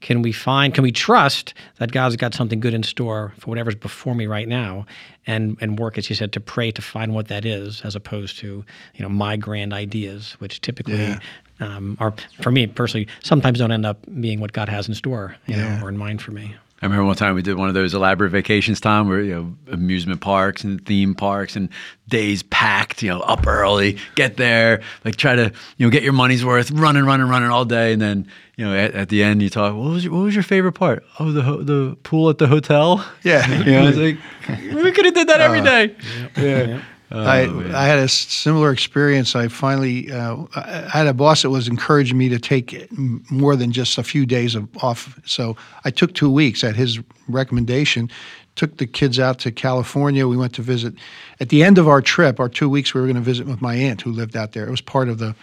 can 0.00 0.22
we 0.22 0.32
find, 0.32 0.74
can 0.74 0.82
we 0.82 0.92
trust 0.92 1.54
that 1.78 1.92
God's 1.92 2.16
got 2.16 2.34
something 2.34 2.60
good 2.60 2.74
in 2.74 2.82
store 2.82 3.32
for 3.38 3.50
whatever's 3.50 3.74
before 3.74 4.14
me 4.14 4.26
right 4.26 4.48
now 4.48 4.86
and, 5.26 5.56
and 5.60 5.78
work, 5.78 5.98
as 5.98 6.08
you 6.08 6.16
said, 6.16 6.32
to 6.32 6.40
pray 6.40 6.70
to 6.72 6.82
find 6.82 7.14
what 7.14 7.28
that 7.28 7.44
is 7.44 7.82
as 7.82 7.94
opposed 7.94 8.38
to, 8.38 8.64
you 8.94 9.02
know, 9.02 9.08
my 9.08 9.36
grand 9.36 9.72
ideas, 9.72 10.32
which 10.38 10.60
typically 10.60 10.96
yeah. 10.96 11.18
um, 11.60 11.96
are, 12.00 12.14
for 12.40 12.50
me 12.50 12.66
personally, 12.66 13.06
sometimes 13.22 13.58
don't 13.58 13.72
end 13.72 13.86
up 13.86 13.98
being 14.20 14.40
what 14.40 14.52
God 14.52 14.68
has 14.68 14.88
in 14.88 14.94
store, 14.94 15.36
you 15.46 15.56
yeah. 15.56 15.78
know, 15.78 15.84
or 15.84 15.88
in 15.88 15.98
mind 15.98 16.22
for 16.22 16.32
me. 16.32 16.54
I 16.82 16.86
remember 16.86 17.04
one 17.04 17.16
time 17.16 17.34
we 17.34 17.42
did 17.42 17.56
one 17.56 17.68
of 17.68 17.74
those 17.74 17.92
elaborate 17.92 18.30
vacations, 18.30 18.80
Tom, 18.80 19.08
where 19.08 19.20
you 19.20 19.34
know 19.34 19.54
amusement 19.72 20.22
parks 20.22 20.64
and 20.64 20.84
theme 20.86 21.14
parks 21.14 21.54
and 21.54 21.68
days 22.08 22.42
packed. 22.42 23.02
You 23.02 23.10
know, 23.10 23.20
up 23.20 23.46
early, 23.46 23.98
get 24.14 24.38
there, 24.38 24.80
like 25.04 25.16
try 25.16 25.36
to 25.36 25.52
you 25.76 25.86
know 25.86 25.90
get 25.90 26.02
your 26.02 26.14
money's 26.14 26.42
worth, 26.42 26.70
running, 26.70 27.04
running, 27.04 27.28
running 27.28 27.50
all 27.50 27.66
day, 27.66 27.92
and 27.92 28.00
then 28.00 28.26
you 28.56 28.64
know 28.64 28.74
at, 28.74 28.94
at 28.94 29.08
the 29.10 29.22
end 29.22 29.42
you 29.42 29.50
talk. 29.50 29.74
What 29.74 29.90
was 29.90 30.04
your, 30.04 30.14
what 30.14 30.20
was 30.20 30.34
your 30.34 30.42
favorite 30.42 30.72
part? 30.72 31.04
Oh, 31.18 31.32
the 31.32 31.42
ho- 31.42 31.62
the 31.62 31.98
pool 32.02 32.30
at 32.30 32.38
the 32.38 32.46
hotel. 32.46 33.06
Yeah, 33.24 33.46
you 33.64 33.72
know, 33.72 33.88
it's 33.88 33.98
like 33.98 34.18
we 34.84 34.90
could 34.92 35.04
have 35.04 35.14
did 35.14 35.28
that 35.28 35.42
every 35.42 35.60
uh, 35.60 35.64
day. 35.64 35.96
Uh, 36.36 36.40
yeah. 36.40 36.62
yeah. 36.64 36.82
Oh, 37.12 37.20
I, 37.20 37.40
I 37.74 37.86
had 37.86 37.98
a 37.98 38.08
similar 38.08 38.70
experience. 38.70 39.34
I 39.34 39.48
finally 39.48 40.12
uh, 40.12 40.44
I 40.54 40.88
had 40.98 41.06
a 41.08 41.14
boss 41.14 41.42
that 41.42 41.50
was 41.50 41.66
encouraging 41.66 42.16
me 42.16 42.28
to 42.28 42.38
take 42.38 42.88
more 43.30 43.56
than 43.56 43.72
just 43.72 43.98
a 43.98 44.04
few 44.04 44.26
days 44.26 44.54
of 44.54 44.68
off. 44.82 45.18
So 45.26 45.56
I 45.84 45.90
took 45.90 46.14
two 46.14 46.30
weeks 46.30 46.62
at 46.62 46.76
his 46.76 47.00
recommendation. 47.28 48.10
Took 48.54 48.76
the 48.76 48.86
kids 48.86 49.18
out 49.18 49.38
to 49.40 49.50
California. 49.50 50.28
We 50.28 50.36
went 50.36 50.54
to 50.54 50.62
visit. 50.62 50.94
At 51.40 51.48
the 51.48 51.64
end 51.64 51.78
of 51.78 51.88
our 51.88 52.02
trip, 52.02 52.38
our 52.38 52.48
two 52.48 52.68
weeks, 52.68 52.94
we 52.94 53.00
were 53.00 53.06
going 53.06 53.16
to 53.16 53.22
visit 53.22 53.46
with 53.46 53.60
my 53.60 53.74
aunt 53.74 54.02
who 54.02 54.12
lived 54.12 54.36
out 54.36 54.52
there. 54.52 54.66
It 54.66 54.70
was 54.70 54.80
part 54.80 55.08
of 55.08 55.18
the 55.18 55.34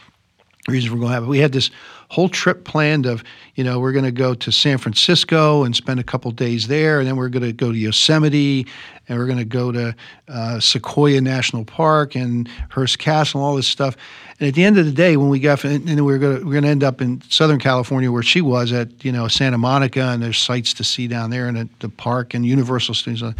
reason 0.67 0.91
we're 0.91 0.99
going 0.99 1.11
to 1.11 1.13
have. 1.13 1.27
We 1.27 1.39
had 1.39 1.53
this 1.53 1.71
whole 2.09 2.27
trip 2.27 2.65
planned 2.65 3.05
of, 3.05 3.23
you 3.55 3.63
know, 3.63 3.79
we're 3.79 3.93
going 3.93 4.03
to 4.03 4.11
go 4.11 4.33
to 4.33 4.51
San 4.51 4.77
Francisco 4.77 5.63
and 5.63 5.73
spend 5.73 5.97
a 5.97 6.03
couple 6.03 6.29
days 6.31 6.67
there, 6.67 6.99
and 6.99 7.07
then 7.07 7.15
we're 7.15 7.29
going 7.29 7.43
to 7.43 7.53
go 7.53 7.71
to 7.71 7.77
Yosemite, 7.77 8.67
and 9.07 9.17
we're 9.17 9.27
going 9.27 9.37
to 9.37 9.45
go 9.45 9.71
to 9.71 9.95
uh, 10.27 10.59
Sequoia 10.59 11.21
National 11.21 11.63
Park 11.63 12.15
and 12.15 12.49
Hearst 12.69 12.99
Castle, 12.99 13.39
and 13.39 13.45
all 13.45 13.55
this 13.55 13.67
stuff. 13.67 13.95
And 14.41 14.49
at 14.49 14.55
the 14.55 14.65
end 14.65 14.77
of 14.77 14.85
the 14.85 14.91
day, 14.91 15.15
when 15.15 15.29
we 15.29 15.39
got, 15.39 15.63
and 15.63 15.85
we 15.85 16.01
we're 16.01 16.17
going 16.17 16.39
to 16.39 16.45
we're 16.45 16.51
going 16.51 16.65
to 16.65 16.69
end 16.69 16.83
up 16.83 16.99
in 17.01 17.21
Southern 17.29 17.59
California 17.59 18.11
where 18.11 18.21
she 18.21 18.41
was 18.41 18.73
at, 18.73 19.05
you 19.05 19.13
know, 19.13 19.29
Santa 19.29 19.57
Monica, 19.57 20.01
and 20.01 20.21
there's 20.21 20.37
sights 20.37 20.73
to 20.73 20.83
see 20.83 21.07
down 21.07 21.29
there, 21.29 21.47
and 21.47 21.57
at 21.57 21.79
the 21.79 21.87
park 21.87 22.33
and 22.33 22.45
Universal 22.45 22.95
Studios. 22.95 23.33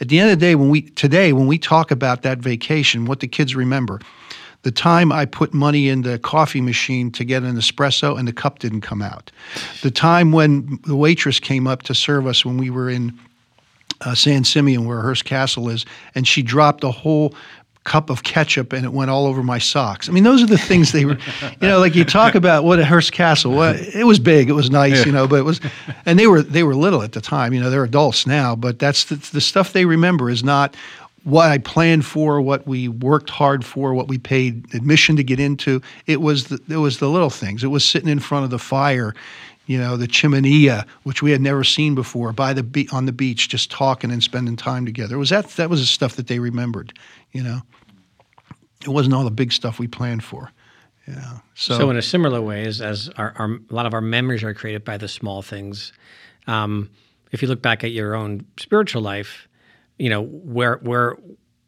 At 0.00 0.08
the 0.08 0.18
end 0.18 0.32
of 0.32 0.40
the 0.40 0.44
day, 0.44 0.56
when 0.56 0.68
we 0.68 0.82
today 0.82 1.32
when 1.32 1.46
we 1.46 1.58
talk 1.58 1.92
about 1.92 2.22
that 2.22 2.38
vacation, 2.38 3.04
what 3.04 3.20
the 3.20 3.28
kids 3.28 3.54
remember 3.54 4.00
the 4.62 4.70
time 4.70 5.12
I 5.12 5.24
put 5.24 5.52
money 5.52 5.88
in 5.88 6.02
the 6.02 6.18
coffee 6.18 6.60
machine 6.60 7.10
to 7.12 7.24
get 7.24 7.42
an 7.42 7.56
espresso 7.56 8.18
and 8.18 8.26
the 8.26 8.32
cup 8.32 8.60
didn't 8.60 8.82
come 8.82 9.02
out. 9.02 9.30
The 9.82 9.90
time 9.90 10.32
when 10.32 10.78
the 10.86 10.96
waitress 10.96 11.40
came 11.40 11.66
up 11.66 11.82
to 11.82 11.94
serve 11.94 12.26
us 12.26 12.44
when 12.44 12.56
we 12.56 12.70
were 12.70 12.88
in 12.88 13.18
uh, 14.02 14.14
San 14.14 14.44
Simeon, 14.44 14.84
where 14.84 15.00
Hearst 15.00 15.24
Castle 15.24 15.68
is, 15.68 15.84
and 16.14 16.26
she 16.26 16.42
dropped 16.42 16.84
a 16.84 16.90
whole 16.90 17.34
cup 17.84 18.10
of 18.10 18.22
ketchup 18.22 18.72
and 18.72 18.84
it 18.84 18.92
went 18.92 19.10
all 19.10 19.26
over 19.26 19.42
my 19.42 19.58
socks. 19.58 20.08
I 20.08 20.12
mean, 20.12 20.22
those 20.22 20.40
are 20.40 20.46
the 20.46 20.58
things 20.58 20.92
they 20.92 21.04
were, 21.04 21.18
you 21.60 21.68
know, 21.68 21.80
like 21.80 21.96
you 21.96 22.04
talk 22.04 22.36
about 22.36 22.62
what 22.62 22.78
a 22.78 22.84
Hearst 22.84 23.10
Castle. 23.10 23.52
Well, 23.52 23.74
it 23.74 24.04
was 24.04 24.20
big, 24.20 24.48
it 24.48 24.52
was 24.52 24.70
nice, 24.70 25.00
yeah. 25.00 25.06
you 25.06 25.12
know, 25.12 25.26
but 25.26 25.36
it 25.36 25.44
was, 25.44 25.60
and 26.06 26.16
they 26.18 26.28
were 26.28 26.42
they 26.42 26.62
were 26.62 26.76
little 26.76 27.02
at 27.02 27.12
the 27.12 27.20
time. 27.20 27.52
You 27.52 27.60
know, 27.60 27.70
they're 27.70 27.84
adults 27.84 28.24
now, 28.24 28.54
but 28.54 28.78
that's 28.78 29.06
the, 29.06 29.16
the 29.16 29.40
stuff 29.40 29.72
they 29.72 29.84
remember 29.84 30.30
is 30.30 30.44
not 30.44 30.76
what 31.24 31.50
I 31.50 31.58
planned 31.58 32.04
for, 32.04 32.40
what 32.40 32.66
we 32.66 32.88
worked 32.88 33.30
hard 33.30 33.64
for, 33.64 33.94
what 33.94 34.08
we 34.08 34.18
paid 34.18 34.74
admission 34.74 35.16
to 35.16 35.24
get 35.24 35.38
into. 35.38 35.80
It 36.06 36.20
was 36.20 36.48
the, 36.48 36.60
it 36.68 36.76
was 36.76 36.98
the 36.98 37.08
little 37.08 37.30
things. 37.30 37.62
It 37.62 37.68
was 37.68 37.84
sitting 37.84 38.08
in 38.08 38.18
front 38.18 38.44
of 38.44 38.50
the 38.50 38.58
fire, 38.58 39.14
you 39.66 39.78
know, 39.78 39.96
the 39.96 40.08
chimenea, 40.08 40.84
which 41.04 41.22
we 41.22 41.30
had 41.30 41.40
never 41.40 41.62
seen 41.62 41.94
before, 41.94 42.32
by 42.32 42.52
the 42.52 42.62
be- 42.62 42.88
on 42.90 43.06
the 43.06 43.12
beach, 43.12 43.48
just 43.48 43.70
talking 43.70 44.10
and 44.10 44.22
spending 44.22 44.56
time 44.56 44.84
together. 44.84 45.14
It 45.14 45.18
was 45.18 45.30
that 45.30 45.48
that 45.50 45.70
was 45.70 45.80
the 45.80 45.86
stuff 45.86 46.16
that 46.16 46.26
they 46.26 46.40
remembered. 46.40 46.92
You 47.30 47.44
know, 47.44 47.60
it 48.82 48.88
wasn't 48.88 49.14
all 49.14 49.24
the 49.24 49.30
big 49.30 49.52
stuff 49.52 49.78
we 49.78 49.86
planned 49.86 50.24
for. 50.24 50.50
Yeah. 51.06 51.38
So, 51.54 51.78
so 51.78 51.90
in 51.90 51.96
a 51.96 52.02
similar 52.02 52.40
way, 52.40 52.64
as, 52.64 52.80
as 52.80 53.08
our, 53.16 53.32
our, 53.36 53.50
a 53.70 53.74
lot 53.74 53.86
of 53.86 53.94
our 53.94 54.00
memories 54.00 54.42
are 54.42 54.54
created 54.54 54.84
by 54.84 54.96
the 54.96 55.08
small 55.08 55.42
things. 55.42 55.92
Um, 56.46 56.90
if 57.32 57.42
you 57.42 57.48
look 57.48 57.62
back 57.62 57.82
at 57.82 57.92
your 57.92 58.14
own 58.14 58.46
spiritual 58.58 59.02
life, 59.02 59.48
you 59.98 60.10
know, 60.10 60.22
where 60.22 60.76
where 60.76 61.16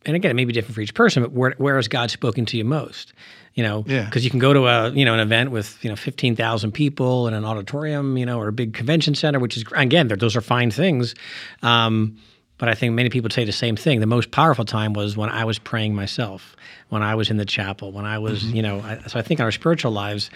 and 0.07 0.17
again, 0.17 0.31
it 0.31 0.35
may 0.35 0.45
be 0.45 0.53
different 0.53 0.75
for 0.75 0.81
each 0.81 0.95
person, 0.95 1.23
but 1.23 1.33
where 1.33 1.55
where 1.59 1.77
has 1.77 1.89
God 1.89 2.11
spoken 2.11 2.45
to 2.47 2.57
you 2.57 2.65
most? 2.65 3.13
You 3.55 3.63
know, 3.63 3.83
because 3.83 4.17
yeah. 4.17 4.21
you 4.21 4.31
can 4.31 4.41
go 4.41 4.53
to 4.53 4.67
a 4.67 4.91
you 4.91 5.05
know 5.05 5.15
an 5.15 5.21
event 5.21 5.51
with 5.51 5.83
you 5.83 5.91
know 5.91 5.97
fifteen 5.97 6.37
thousand 6.37 6.73
people 6.73 7.29
in 7.29 7.35
an 7.35 7.45
auditorium, 7.45 8.17
you 8.17 8.27
know, 8.27 8.39
or 8.39 8.49
a 8.49 8.53
big 8.53 8.75
convention 8.75 9.15
center, 9.15 9.39
which 9.39 9.57
is 9.57 9.65
again, 9.75 10.09
those 10.09 10.37
are 10.37 10.41
fine 10.41 10.71
things. 10.71 11.15
Um, 11.63 12.19
but 12.57 12.69
I 12.69 12.75
think 12.75 12.95
many 12.95 13.11
people 13.11 13.31
say 13.31 13.45
the 13.45 13.53
same 13.53 13.77
thing. 13.77 14.01
The 14.01 14.07
most 14.07 14.31
powerful 14.31 14.65
time 14.65 14.93
was 14.93 15.17
when 15.17 15.29
I 15.29 15.45
was 15.45 15.59
praying 15.59 15.95
myself, 15.95 16.55
when 16.89 17.03
I 17.03 17.15
was 17.15 17.29
in 17.29 17.37
the 17.37 17.45
chapel, 17.45 17.91
when 17.91 18.05
I 18.05 18.19
was, 18.19 18.45
mm-hmm. 18.45 18.57
you 18.57 18.63
know. 18.63 18.81
I, 18.81 18.99
so 19.09 19.19
I 19.19 19.23
think 19.23 19.41
in 19.41 19.45
our 19.45 19.53
spiritual 19.53 19.93
lives, 19.93 20.31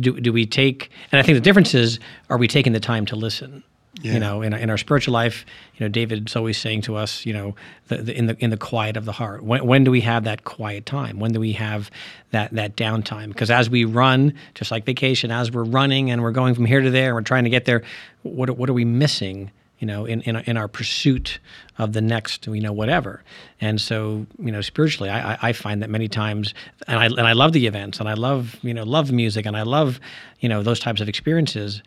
do 0.00 0.18
do 0.20 0.32
we 0.32 0.46
take? 0.46 0.90
And 1.10 1.18
I 1.18 1.22
think 1.22 1.36
the 1.36 1.40
difference 1.40 1.74
is, 1.74 2.00
are 2.28 2.38
we 2.38 2.48
taking 2.48 2.72
the 2.72 2.80
time 2.80 3.06
to 3.06 3.16
listen? 3.16 3.62
Yeah. 4.02 4.14
You 4.14 4.20
know, 4.20 4.42
in, 4.42 4.52
in 4.52 4.70
our 4.70 4.76
spiritual 4.76 5.14
life, 5.14 5.46
you 5.76 5.84
know, 5.84 5.88
David's 5.88 6.34
always 6.34 6.58
saying 6.58 6.82
to 6.82 6.96
us, 6.96 7.24
you 7.24 7.32
know, 7.32 7.54
the, 7.88 7.98
the, 7.98 8.18
in 8.18 8.26
the 8.26 8.36
in 8.42 8.50
the 8.50 8.56
quiet 8.56 8.96
of 8.96 9.04
the 9.04 9.12
heart. 9.12 9.44
When, 9.44 9.64
when 9.64 9.84
do 9.84 9.90
we 9.90 10.00
have 10.00 10.24
that 10.24 10.44
quiet 10.44 10.84
time? 10.84 11.20
When 11.20 11.32
do 11.32 11.38
we 11.38 11.52
have 11.52 11.90
that 12.32 12.50
that 12.52 12.76
downtime? 12.76 13.28
Because 13.28 13.50
as 13.50 13.70
we 13.70 13.84
run, 13.84 14.34
just 14.54 14.70
like 14.70 14.84
vacation, 14.84 15.30
as 15.30 15.52
we're 15.52 15.64
running 15.64 16.10
and 16.10 16.22
we're 16.22 16.32
going 16.32 16.54
from 16.54 16.64
here 16.64 16.80
to 16.80 16.90
there, 16.90 17.10
and 17.10 17.14
we're 17.14 17.22
trying 17.22 17.44
to 17.44 17.50
get 17.50 17.66
there. 17.66 17.82
What 18.22 18.50
what 18.56 18.68
are 18.68 18.74
we 18.74 18.84
missing? 18.84 19.52
You 19.78 19.86
know, 19.86 20.06
in 20.06 20.22
in, 20.22 20.36
in 20.36 20.56
our 20.56 20.68
pursuit 20.68 21.38
of 21.78 21.92
the 21.92 22.00
next, 22.00 22.46
you 22.46 22.60
know, 22.60 22.72
whatever. 22.72 23.22
And 23.60 23.80
so, 23.80 24.26
you 24.38 24.50
know, 24.50 24.60
spiritually, 24.60 25.10
I, 25.10 25.36
I 25.40 25.52
find 25.52 25.82
that 25.82 25.90
many 25.90 26.08
times, 26.08 26.54
and 26.86 26.98
I 26.98 27.06
and 27.06 27.20
I 27.20 27.32
love 27.32 27.52
the 27.52 27.66
events, 27.66 28.00
and 28.00 28.08
I 28.08 28.14
love 28.14 28.56
you 28.62 28.74
know 28.74 28.82
love 28.82 29.12
music, 29.12 29.46
and 29.46 29.56
I 29.56 29.62
love 29.62 30.00
you 30.40 30.48
know 30.48 30.62
those 30.64 30.80
types 30.80 31.00
of 31.00 31.08
experiences 31.08 31.82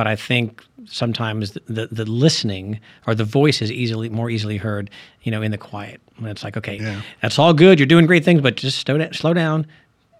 but 0.00 0.06
I 0.06 0.16
think 0.16 0.64
sometimes 0.86 1.50
the, 1.66 1.86
the 1.92 2.06
listening 2.06 2.80
or 3.06 3.14
the 3.14 3.22
voice 3.22 3.60
is 3.60 3.70
easily 3.70 4.08
more 4.08 4.30
easily 4.30 4.56
heard, 4.56 4.88
you 5.24 5.30
know, 5.30 5.42
in 5.42 5.50
the 5.50 5.58
quiet. 5.58 6.00
When 6.16 6.30
it's 6.30 6.42
like, 6.42 6.56
okay, 6.56 6.78
yeah. 6.78 7.02
that's 7.20 7.38
all 7.38 7.52
good, 7.52 7.78
you're 7.78 7.84
doing 7.84 8.06
great 8.06 8.24
things, 8.24 8.40
but 8.40 8.56
just 8.56 8.78
slow 8.78 8.96
down, 8.96 9.12
slow 9.12 9.34
down, 9.34 9.66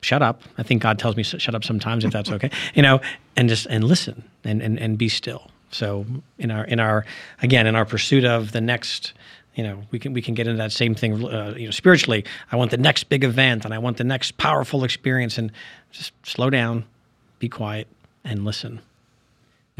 shut 0.03 0.21
up. 0.21 0.43
I 0.59 0.63
think 0.63 0.83
God 0.83 0.99
tells 0.99 1.17
me 1.17 1.23
shut 1.23 1.55
up 1.55 1.65
sometimes 1.65 2.05
if 2.05 2.13
that's 2.13 2.31
okay, 2.31 2.51
you 2.75 2.83
know, 2.83 3.01
and 3.37 3.49
just 3.49 3.65
and 3.71 3.85
listen 3.85 4.23
and 4.45 4.61
and 4.61 4.79
and 4.79 4.99
be 4.99 5.09
still. 5.09 5.51
So 5.71 6.05
in 6.39 6.51
our 6.51 6.65
in 6.65 6.79
our 6.79 7.07
again 7.41 7.67
in 7.67 7.75
our 7.75 7.87
pursuit 7.87 8.27
of 8.27 8.53
the 8.53 8.61
next 8.61 9.15
you 9.55 9.65
know 9.65 9.83
we 9.93 9.99
can 9.99 10.13
we 10.13 10.21
can 10.21 10.35
get 10.35 10.47
into 10.47 10.59
that 10.59 10.73
same 10.73 10.95
thing 10.95 11.25
uh, 11.25 11.55
you 11.57 11.65
know 11.65 11.71
spiritually 11.71 12.23
i 12.53 12.57
want 12.57 12.71
the 12.71 12.77
next 12.77 13.09
big 13.09 13.25
event 13.25 13.65
and 13.65 13.75
i 13.75 13.79
want 13.79 13.97
the 13.97 14.05
next 14.05 14.37
powerful 14.37 14.85
experience 14.85 15.39
and 15.39 15.51
just 15.91 16.13
slow 16.23 16.51
down 16.51 16.85
be 17.41 17.49
quiet 17.49 17.89
and 18.23 18.45
listen 18.45 18.81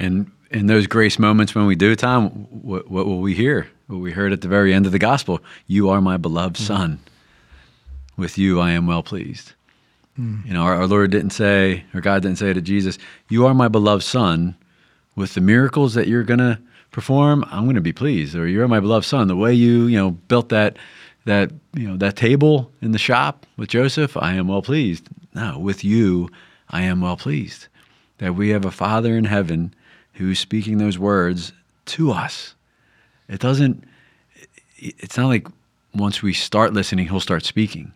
and 0.01 0.31
in 0.51 0.67
those 0.67 0.87
grace 0.87 1.19
moments 1.19 1.55
when 1.55 1.67
we 1.67 1.77
do, 1.77 1.95
Tom, 1.95 2.31
what, 2.51 2.91
what 2.91 3.07
will 3.07 3.21
we 3.21 3.35
hear? 3.35 3.69
What 3.87 3.99
we 3.99 4.11
heard 4.13 4.33
at 4.33 4.41
the 4.41 4.49
very 4.49 4.75
end 4.75 4.87
of 4.87 4.93
the 4.93 4.99
gospel 4.99 5.41
You 5.67 5.91
are 5.91 6.01
my 6.01 6.17
beloved 6.17 6.57
mm. 6.57 6.67
Son. 6.67 7.01
With 8.17 8.39
you 8.39 8.61
I 8.61 8.73
am 8.73 8.87
well 8.87 9.03
pleased. 9.03 9.53
Mm. 10.19 10.45
You 10.47 10.55
know, 10.55 10.63
our, 10.63 10.75
our 10.75 10.87
Lord 10.87 11.11
didn't 11.11 11.31
say, 11.31 11.85
or 11.95 12.01
God 12.01 12.23
didn't 12.23 12.39
say 12.39 12.53
to 12.53 12.61
Jesus, 12.61 12.99
You 13.29 13.47
are 13.47 13.55
my 13.55 13.69
beloved 13.69 14.03
Son. 14.03 14.57
With 15.17 15.35
the 15.35 15.41
miracles 15.41 15.95
that 15.95 16.09
you're 16.09 16.23
going 16.23 16.39
to 16.39 16.59
perform, 16.93 17.45
I'm 17.51 17.65
going 17.65 17.75
to 17.75 17.81
be 17.81 17.93
pleased. 17.93 18.35
Or 18.35 18.47
you're 18.47 18.69
my 18.69 18.81
beloved 18.81 19.07
Son. 19.07 19.29
The 19.29 19.37
way 19.37 19.53
you, 19.53 19.87
you 19.87 19.99
know, 19.99 20.13
built 20.13 20.49
that 20.49 20.77
that 21.27 21.53
you 21.75 21.87
know 21.87 21.99
that 21.99 22.17
table 22.17 22.73
in 22.81 22.93
the 22.93 22.99
shop 22.99 23.45
with 23.59 23.69
Joseph, 23.69 24.17
I 24.17 24.35
am 24.35 24.49
well 24.49 24.63
pleased. 24.63 25.09
No, 25.35 25.59
with 25.59 25.85
you, 25.85 26.31
I 26.71 26.83
am 26.83 27.03
well 27.03 27.17
pleased. 27.17 27.67
That 28.19 28.35
we 28.35 28.49
have 28.51 28.65
a 28.65 28.71
Father 28.71 29.17
in 29.17 29.25
heaven 29.25 29.75
who's 30.15 30.39
speaking 30.39 30.79
those 30.79 30.99
words 30.99 31.53
to 31.87 32.13
us. 32.13 32.55
It 33.29 33.41
doesn't, 33.41 33.85
it's 34.77 35.17
not 35.17 35.29
like 35.29 35.47
once 35.95 36.23
we 36.23 36.33
start 36.33 36.73
listening, 36.73 37.09
he'll 37.09 37.21
start 37.21 37.45
speaking. 37.45 37.93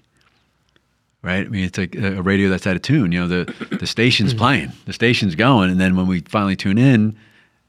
Right? 1.22 1.46
I 1.46 1.48
mean, 1.48 1.64
it's 1.64 1.78
like 1.78 1.96
a 1.96 2.22
radio 2.22 2.50
that's 2.50 2.66
out 2.66 2.76
of 2.76 2.82
tune. 2.82 3.10
You 3.10 3.20
know, 3.20 3.28
the, 3.28 3.76
the 3.80 3.86
station's 3.86 4.30
mm-hmm. 4.30 4.38
playing, 4.38 4.72
the 4.84 4.92
station's 4.92 5.34
going. 5.34 5.70
And 5.70 5.80
then 5.80 5.96
when 5.96 6.06
we 6.06 6.20
finally 6.20 6.56
tune 6.56 6.76
in, 6.76 7.16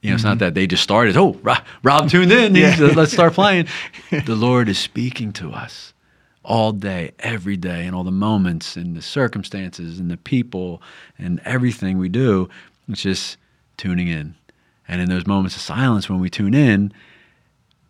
you 0.01 0.09
know, 0.09 0.15
it's 0.15 0.23
mm-hmm. 0.23 0.31
not 0.31 0.39
that 0.39 0.53
they 0.53 0.67
just 0.67 0.83
started, 0.83 1.15
oh, 1.17 1.33
Rob, 1.41 1.63
Rob 1.81 2.09
tuned 2.09 2.31
in, 2.31 2.53
yeah. 2.53 2.75
let's 2.95 3.13
start 3.13 3.33
playing. 3.33 3.67
the 4.25 4.35
Lord 4.35 4.69
is 4.69 4.77
speaking 4.77 5.31
to 5.33 5.51
us 5.51 5.93
all 6.43 6.71
day, 6.71 7.11
every 7.19 7.57
day, 7.57 7.85
and 7.85 7.95
all 7.95 8.03
the 8.03 8.11
moments 8.11 8.75
and 8.75 8.95
the 8.95 9.01
circumstances 9.01 9.99
and 9.99 10.11
the 10.11 10.17
people 10.17 10.81
and 11.17 11.41
everything 11.43 11.97
we 11.97 12.09
do. 12.09 12.49
It's 12.87 13.01
just 13.01 13.37
tuning 13.77 14.08
in. 14.08 14.36
And 14.88 15.01
in 15.01 15.10
those 15.10 15.25
moments 15.25 15.55
of 15.55 15.62
silence, 15.62 16.10
when 16.10 16.20
we 16.20 16.29
tune 16.29 16.53
in, 16.53 16.94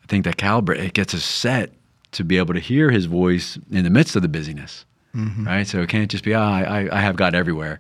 I 0.04 0.08
think 0.08 0.24
that 0.26 0.38
calibrate 0.38 0.80
it 0.80 0.94
gets 0.94 1.14
us 1.14 1.24
set 1.24 1.72
to 2.14 2.24
be 2.24 2.38
able 2.38 2.54
to 2.54 2.60
hear 2.60 2.92
His 2.92 3.06
voice 3.06 3.58
in 3.72 3.84
the 3.84 3.90
midst 3.90 4.16
of 4.16 4.22
the 4.22 4.28
busyness, 4.28 4.86
mm-hmm. 5.14 5.46
right? 5.46 5.68
So 5.68 5.82
it 5.82 5.90
can't 5.90 6.10
just 6.10 6.24
be, 6.24 6.34
oh, 6.34 6.42
I, 6.42 6.88
I 6.92 7.02
have 7.02 7.16
God 7.16 7.36
everywhere. 7.36 7.80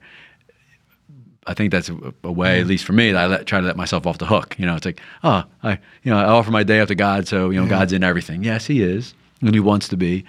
I 1.47 1.53
think 1.53 1.71
that's 1.71 1.89
a, 1.89 2.13
a 2.23 2.31
way, 2.31 2.59
at 2.59 2.65
mm. 2.65 2.69
least 2.69 2.85
for 2.85 2.93
me, 2.93 3.11
that 3.11 3.23
I 3.23 3.27
let, 3.27 3.45
try 3.45 3.61
to 3.61 3.65
let 3.67 3.77
myself 3.77 4.07
off 4.07 4.17
the 4.17 4.25
hook. 4.25 4.55
You 4.57 4.65
know, 4.65 4.75
it's 4.75 4.85
like, 4.85 4.99
oh, 5.23 5.43
I, 5.63 5.79
you 6.03 6.11
know, 6.11 6.17
I 6.17 6.23
offer 6.25 6.49
my 6.51 6.63
day 6.63 6.79
up 6.79 6.87
to 6.87 6.95
God, 6.95 7.27
so 7.27 7.51
you 7.51 7.59
know, 7.59 7.65
yeah. 7.65 7.69
God's 7.69 7.93
in 7.93 8.03
everything. 8.03 8.43
Yes, 8.43 8.65
He 8.65 8.81
is, 8.81 9.13
and 9.41 9.53
He 9.53 9.59
wants 9.59 9.87
to 9.89 9.97
be, 9.97 10.25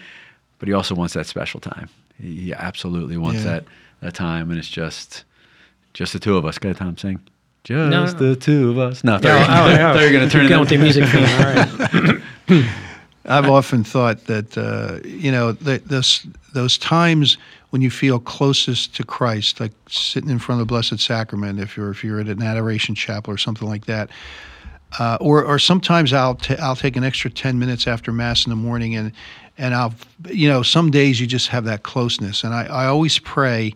but 0.59 0.69
He 0.69 0.75
also 0.75 0.95
wants 0.95 1.15
that 1.15 1.27
special 1.27 1.59
time. 1.59 1.89
He, 2.21 2.37
he 2.37 2.55
absolutely 2.55 3.17
wants 3.17 3.45
yeah. 3.45 3.53
that 3.53 3.65
that 4.01 4.15
time, 4.15 4.51
and 4.51 4.59
it's 4.59 4.69
just, 4.69 5.25
just 5.95 6.13
the 6.13 6.19
two 6.19 6.37
of 6.37 6.45
us. 6.45 6.59
Got 6.59 6.77
Tom 6.77 6.99
sing. 6.99 7.21
Just 7.67 8.21
no. 8.21 8.29
the 8.29 8.37
two 8.37 8.71
of 8.71 8.79
us. 8.79 9.03
No, 9.03 9.19
they're, 9.19 9.93
they're 9.95 10.13
going 10.13 10.29
to 10.29 10.31
turn 10.31 10.51
it 10.51 10.61
with 10.61 10.69
the 10.69 10.77
music 10.77 11.05
theme. 11.09 11.25
All 11.25 12.61
right. 12.63 12.71
I've 13.29 13.51
often 13.51 13.83
thought 13.83 14.27
that 14.27 14.57
uh, 14.57 15.01
you 15.05 15.33
know 15.33 15.51
the, 15.51 15.79
those 15.79 16.25
those 16.55 16.79
times 16.79 17.37
when 17.71 17.83
you 17.83 17.91
feel 17.91 18.21
closest 18.21 18.95
to 18.95 19.05
Christ, 19.05 19.59
like 19.59 19.73
sitting 19.89 20.31
in 20.31 20.39
front 20.39 20.61
of 20.61 20.69
the 20.69 20.71
Blessed 20.71 21.01
Sacrament, 21.01 21.59
if 21.59 21.77
you're 21.77 21.91
if 21.91 22.05
you're 22.05 22.21
at 22.21 22.29
an 22.29 22.41
adoration 22.41 22.95
chapel 22.95 23.35
or 23.35 23.37
something 23.37 23.69
like 23.69 23.87
that, 23.87 24.11
uh, 25.01 25.19
or 25.21 25.45
or 25.45 25.59
sometimes 25.59 26.13
I'll 26.13 26.37
t- 26.37 26.57
I'll 26.59 26.77
take 26.77 26.95
an 26.95 27.03
extra 27.03 27.29
ten 27.29 27.59
minutes 27.59 27.89
after 27.89 28.13
Mass 28.13 28.47
in 28.47 28.51
the 28.51 28.57
morning 28.57 28.95
and 28.95 29.11
and 29.59 29.75
I'll 29.75 29.93
you 30.31 30.49
know 30.49 30.63
some 30.63 30.93
days 30.93 31.21
you 31.21 31.27
just 31.27 31.49
have 31.49 31.65
that 31.65 31.83
closeness, 31.83 32.45
and 32.45 32.55
I, 32.55 32.67
I 32.67 32.87
always 32.87 33.19
pray 33.19 33.75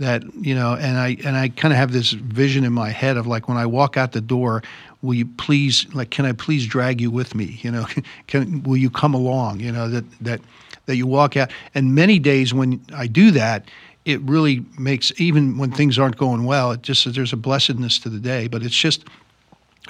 that 0.00 0.22
you 0.34 0.54
know 0.54 0.74
and 0.74 0.98
i 0.98 1.16
and 1.24 1.36
i 1.36 1.48
kind 1.48 1.72
of 1.72 1.78
have 1.78 1.92
this 1.92 2.10
vision 2.10 2.64
in 2.64 2.72
my 2.72 2.90
head 2.90 3.16
of 3.16 3.26
like 3.26 3.48
when 3.48 3.56
i 3.56 3.64
walk 3.64 3.96
out 3.96 4.12
the 4.12 4.20
door 4.20 4.62
will 5.02 5.14
you 5.14 5.26
please 5.26 5.86
like 5.94 6.10
can 6.10 6.26
i 6.26 6.32
please 6.32 6.66
drag 6.66 7.00
you 7.00 7.10
with 7.10 7.34
me? 7.34 7.60
You 7.62 7.70
know 7.70 7.86
can 8.26 8.62
will 8.62 8.76
you 8.76 8.90
come 8.90 9.14
along? 9.14 9.60
You 9.60 9.70
know 9.70 9.88
that 9.88 10.04
that 10.20 10.40
that 10.86 10.96
you 10.96 11.06
walk 11.06 11.36
out. 11.36 11.50
And 11.74 11.94
many 11.94 12.18
days 12.18 12.52
when 12.52 12.80
i 12.94 13.06
do 13.06 13.30
that 13.32 13.68
it 14.04 14.20
really 14.22 14.64
makes 14.78 15.12
even 15.18 15.56
when 15.56 15.70
things 15.70 15.98
aren't 15.98 16.16
going 16.16 16.44
well. 16.44 16.72
It 16.72 16.82
just 16.82 17.12
there's 17.14 17.32
a 17.32 17.38
blessedness 17.38 17.98
to 18.00 18.10
the 18.10 18.18
day, 18.18 18.48
but 18.48 18.62
it's 18.62 18.76
just 18.76 19.04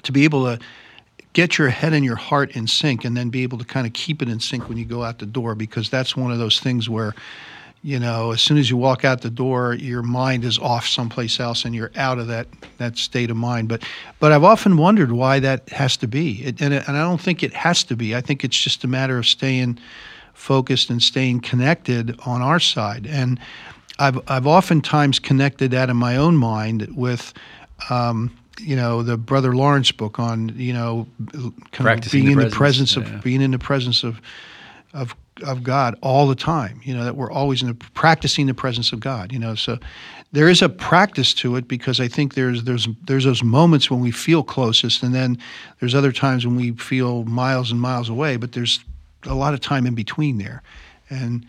to 0.02 0.12
be 0.12 0.24
able 0.24 0.44
to 0.44 0.58
get 1.32 1.58
your 1.58 1.68
head 1.68 1.92
and 1.92 2.04
your 2.04 2.16
heart 2.16 2.54
in 2.54 2.66
sync 2.66 3.04
and 3.04 3.16
then 3.16 3.28
be 3.28 3.42
able 3.42 3.58
to 3.58 3.64
kind 3.64 3.86
of 3.86 3.92
keep 3.92 4.22
it 4.22 4.28
in 4.28 4.38
sync 4.38 4.68
when 4.68 4.78
you 4.78 4.84
go 4.84 5.02
out 5.02 5.18
the 5.18 5.26
door 5.26 5.56
because 5.56 5.90
that's 5.90 6.16
one 6.16 6.30
of 6.30 6.38
those 6.38 6.60
things 6.60 6.88
where 6.88 7.12
you 7.84 8.00
know 8.00 8.32
as 8.32 8.40
soon 8.40 8.58
as 8.58 8.68
you 8.68 8.76
walk 8.76 9.04
out 9.04 9.20
the 9.20 9.30
door 9.30 9.74
your 9.74 10.02
mind 10.02 10.44
is 10.44 10.58
off 10.58 10.86
someplace 10.86 11.38
else 11.38 11.64
and 11.64 11.74
you're 11.74 11.92
out 11.94 12.18
of 12.18 12.26
that 12.26 12.48
that 12.78 12.98
state 12.98 13.30
of 13.30 13.36
mind. 13.36 13.68
But 13.68 13.82
but 14.18 14.32
I've 14.32 14.44
often 14.44 14.76
wondered 14.76 15.12
why 15.12 15.38
that 15.40 15.68
has 15.70 15.96
to 15.98 16.08
be. 16.08 16.42
It, 16.44 16.60
and, 16.60 16.74
and 16.74 16.96
I 16.96 17.02
don't 17.02 17.20
think 17.20 17.42
it 17.42 17.52
has 17.54 17.84
to 17.84 17.96
be. 17.96 18.14
I 18.14 18.20
think 18.20 18.44
it's 18.44 18.58
just 18.58 18.84
a 18.84 18.88
matter 18.88 19.18
of 19.18 19.26
staying 19.26 19.78
focused 20.32 20.90
and 20.90 21.02
staying 21.02 21.40
connected 21.40 22.18
on 22.26 22.42
our 22.42 22.60
side. 22.60 23.06
And 23.06 23.38
I've 23.98 24.18
I've 24.28 24.46
oftentimes 24.46 25.18
connected 25.18 25.70
that 25.70 25.90
in 25.90 25.96
my 25.96 26.16
own 26.16 26.36
mind 26.36 26.88
with 26.96 27.32
um, 27.90 28.36
you 28.58 28.76
know 28.76 29.02
the 29.02 29.16
brother 29.16 29.54
Lawrence 29.54 29.92
book 29.92 30.18
on 30.18 30.52
you 30.56 30.72
know 30.72 31.06
kind 31.72 32.04
of 32.04 32.12
being 32.12 32.26
the 32.26 32.32
in 32.32 32.36
presence, 32.36 32.52
the 32.52 32.56
presence 32.56 32.96
of 32.96 33.08
yeah. 33.08 33.20
being 33.22 33.40
in 33.40 33.50
the 33.52 33.58
presence 33.58 34.02
of 34.02 34.20
of 34.94 35.14
of 35.42 35.62
God 35.62 35.98
all 36.00 36.26
the 36.26 36.34
time. 36.34 36.80
You 36.84 36.94
know 36.94 37.04
that 37.04 37.16
we're 37.16 37.30
always 37.30 37.60
in 37.60 37.68
the, 37.68 37.74
practicing 37.74 38.46
the 38.46 38.54
presence 38.54 38.92
of 38.92 39.00
God. 39.00 39.32
You 39.32 39.38
know, 39.38 39.54
so 39.54 39.78
there 40.32 40.48
is 40.48 40.62
a 40.62 40.68
practice 40.68 41.34
to 41.34 41.56
it 41.56 41.68
because 41.68 42.00
I 42.00 42.08
think 42.08 42.34
there's 42.34 42.64
there's 42.64 42.88
there's 43.04 43.24
those 43.24 43.42
moments 43.42 43.90
when 43.90 44.00
we 44.00 44.10
feel 44.10 44.42
closest, 44.42 45.02
and 45.02 45.14
then 45.14 45.38
there's 45.80 45.94
other 45.94 46.12
times 46.12 46.46
when 46.46 46.56
we 46.56 46.72
feel 46.72 47.24
miles 47.24 47.70
and 47.70 47.80
miles 47.80 48.08
away. 48.08 48.36
But 48.36 48.52
there's 48.52 48.80
a 49.24 49.34
lot 49.34 49.54
of 49.54 49.60
time 49.60 49.86
in 49.86 49.94
between 49.94 50.38
there, 50.38 50.62
and 51.10 51.44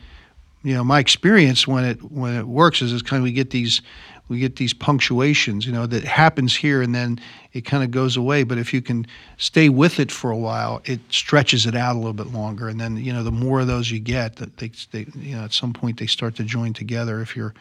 you 0.63 0.73
know 0.73 0.83
my 0.83 0.99
experience 0.99 1.67
when 1.67 1.85
it 1.85 2.01
when 2.11 2.35
it 2.35 2.47
works 2.47 2.81
is, 2.81 2.91
it's 2.91 3.03
kind 3.03 3.19
of 3.19 3.23
we 3.23 3.31
get 3.31 3.51
these 3.51 3.81
we 4.27 4.39
get 4.39 4.55
these 4.55 4.73
punctuations, 4.73 5.65
you 5.65 5.71
know, 5.71 5.85
that 5.85 6.03
happens 6.03 6.55
here 6.55 6.81
and 6.81 6.95
then 6.95 7.19
it 7.53 7.61
kind 7.61 7.83
of 7.83 7.91
goes 7.91 8.17
away. 8.17 8.43
But 8.43 8.57
if 8.57 8.73
you 8.73 8.81
can 8.81 9.05
stay 9.37 9.69
with 9.69 9.99
it 9.99 10.11
for 10.11 10.31
a 10.31 10.37
while, 10.37 10.81
it 10.85 10.99
stretches 11.09 11.65
it 11.65 11.75
out 11.75 11.95
a 11.95 11.99
little 11.99 12.13
bit 12.13 12.27
longer. 12.27 12.67
And 12.67 12.79
then, 12.79 12.97
you 12.97 13.13
know, 13.13 13.23
the 13.23 13.31
more 13.31 13.59
of 13.59 13.67
those 13.67 13.91
you 13.91 13.99
get, 13.99 14.37
that 14.37 14.57
they, 14.57 14.71
they 14.91 15.05
you 15.15 15.35
know, 15.35 15.43
at 15.43 15.53
some 15.53 15.73
point 15.73 15.99
they 15.99 16.07
start 16.07 16.35
to 16.35 16.43
join 16.43 16.73
together. 16.73 17.21
If 17.21 17.35
you're, 17.35 17.53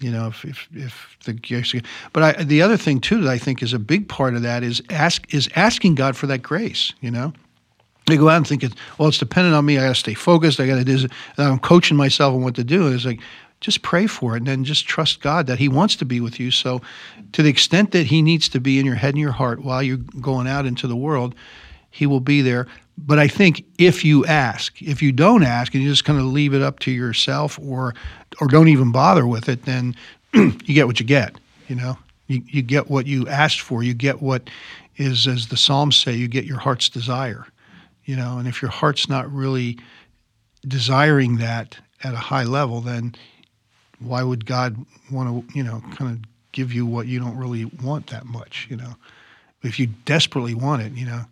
you 0.00 0.10
know, 0.10 0.28
if 0.28 0.44
if, 0.44 0.68
if 0.74 1.16
the 1.24 1.82
but 2.12 2.22
I, 2.22 2.44
the 2.44 2.60
other 2.60 2.76
thing 2.76 3.00
too 3.00 3.22
that 3.22 3.30
I 3.30 3.38
think 3.38 3.62
is 3.62 3.72
a 3.72 3.78
big 3.78 4.08
part 4.08 4.34
of 4.34 4.42
that 4.42 4.62
is 4.62 4.82
ask 4.90 5.32
is 5.32 5.48
asking 5.56 5.94
God 5.94 6.16
for 6.16 6.26
that 6.26 6.42
grace. 6.42 6.92
You 7.00 7.10
know, 7.10 7.32
they 8.06 8.16
go 8.16 8.28
out 8.28 8.36
and 8.36 8.46
think, 8.46 8.64
well, 8.98 9.08
it's 9.08 9.18
dependent 9.18 9.54
on 9.54 9.64
me. 9.64 9.78
I 9.78 9.82
got 9.82 9.88
to 9.88 9.94
stay 9.94 10.14
focused. 10.14 10.60
I 10.60 10.66
got 10.66 10.76
to 10.76 10.84
do. 10.84 10.98
this. 10.98 11.10
I'm 11.38 11.58
coaching 11.58 11.96
myself 11.96 12.34
on 12.34 12.42
what 12.42 12.54
to 12.56 12.64
do. 12.64 12.86
And 12.86 12.94
it's 12.94 13.06
like, 13.06 13.20
just 13.64 13.80
pray 13.80 14.06
for 14.06 14.34
it 14.34 14.40
and 14.40 14.46
then 14.46 14.62
just 14.62 14.86
trust 14.86 15.22
God 15.22 15.46
that 15.46 15.58
He 15.58 15.68
wants 15.70 15.96
to 15.96 16.04
be 16.04 16.20
with 16.20 16.38
you. 16.38 16.50
So, 16.50 16.82
to 17.32 17.42
the 17.42 17.48
extent 17.48 17.92
that 17.92 18.06
He 18.06 18.20
needs 18.20 18.46
to 18.50 18.60
be 18.60 18.78
in 18.78 18.84
your 18.84 18.94
head 18.94 19.14
and 19.14 19.18
your 19.18 19.32
heart 19.32 19.64
while 19.64 19.82
you're 19.82 19.96
going 19.96 20.46
out 20.46 20.66
into 20.66 20.86
the 20.86 20.94
world, 20.94 21.34
He 21.90 22.04
will 22.06 22.20
be 22.20 22.42
there. 22.42 22.66
But 22.98 23.18
I 23.18 23.26
think 23.26 23.64
if 23.78 24.04
you 24.04 24.26
ask, 24.26 24.80
if 24.82 25.02
you 25.02 25.12
don't 25.12 25.42
ask 25.42 25.72
and 25.72 25.82
you 25.82 25.88
just 25.88 26.04
kind 26.04 26.18
of 26.18 26.26
leave 26.26 26.52
it 26.52 26.60
up 26.60 26.78
to 26.80 26.90
yourself 26.90 27.58
or 27.58 27.94
or 28.38 28.48
don't 28.48 28.68
even 28.68 28.92
bother 28.92 29.26
with 29.26 29.48
it, 29.48 29.64
then 29.64 29.96
you 30.34 30.74
get 30.74 30.86
what 30.86 31.00
you 31.00 31.06
get. 31.06 31.34
You 31.66 31.76
know, 31.76 31.96
you, 32.26 32.42
you 32.46 32.60
get 32.60 32.90
what 32.90 33.06
you 33.06 33.26
asked 33.28 33.62
for. 33.62 33.82
You 33.82 33.94
get 33.94 34.20
what 34.20 34.50
is, 34.96 35.26
as 35.26 35.48
the 35.48 35.56
Psalms 35.56 35.96
say, 35.96 36.12
you 36.12 36.28
get 36.28 36.44
your 36.44 36.58
heart's 36.58 36.90
desire. 36.90 37.46
You 38.04 38.16
know, 38.16 38.36
and 38.36 38.46
if 38.46 38.60
your 38.60 38.70
heart's 38.70 39.08
not 39.08 39.32
really 39.32 39.78
desiring 40.68 41.38
that 41.38 41.78
at 42.02 42.12
a 42.12 42.18
high 42.18 42.44
level, 42.44 42.82
then 42.82 43.14
why 43.98 44.22
would 44.22 44.46
God 44.46 44.76
want 45.10 45.48
to, 45.48 45.56
you 45.56 45.64
know, 45.64 45.82
kind 45.94 46.10
of 46.10 46.18
give 46.52 46.72
you 46.72 46.86
what 46.86 47.06
you 47.06 47.18
don't 47.18 47.36
really 47.36 47.64
want 47.64 48.08
that 48.08 48.26
much, 48.26 48.66
you 48.70 48.76
know? 48.76 48.94
If 49.62 49.78
you 49.78 49.86
desperately 50.04 50.54
want 50.54 50.82
it, 50.82 50.92
you 50.92 51.06
know. 51.06 51.24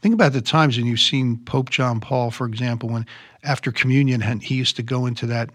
Think 0.00 0.14
about 0.14 0.32
the 0.32 0.40
times 0.40 0.76
when 0.76 0.86
you've 0.86 1.00
seen 1.00 1.38
Pope 1.38 1.70
John 1.70 2.00
Paul, 2.00 2.30
for 2.30 2.46
example, 2.46 2.88
when 2.88 3.06
after 3.42 3.72
communion 3.72 4.20
he 4.40 4.54
used 4.54 4.76
to 4.76 4.82
go 4.82 5.06
into 5.06 5.26
that 5.26 5.50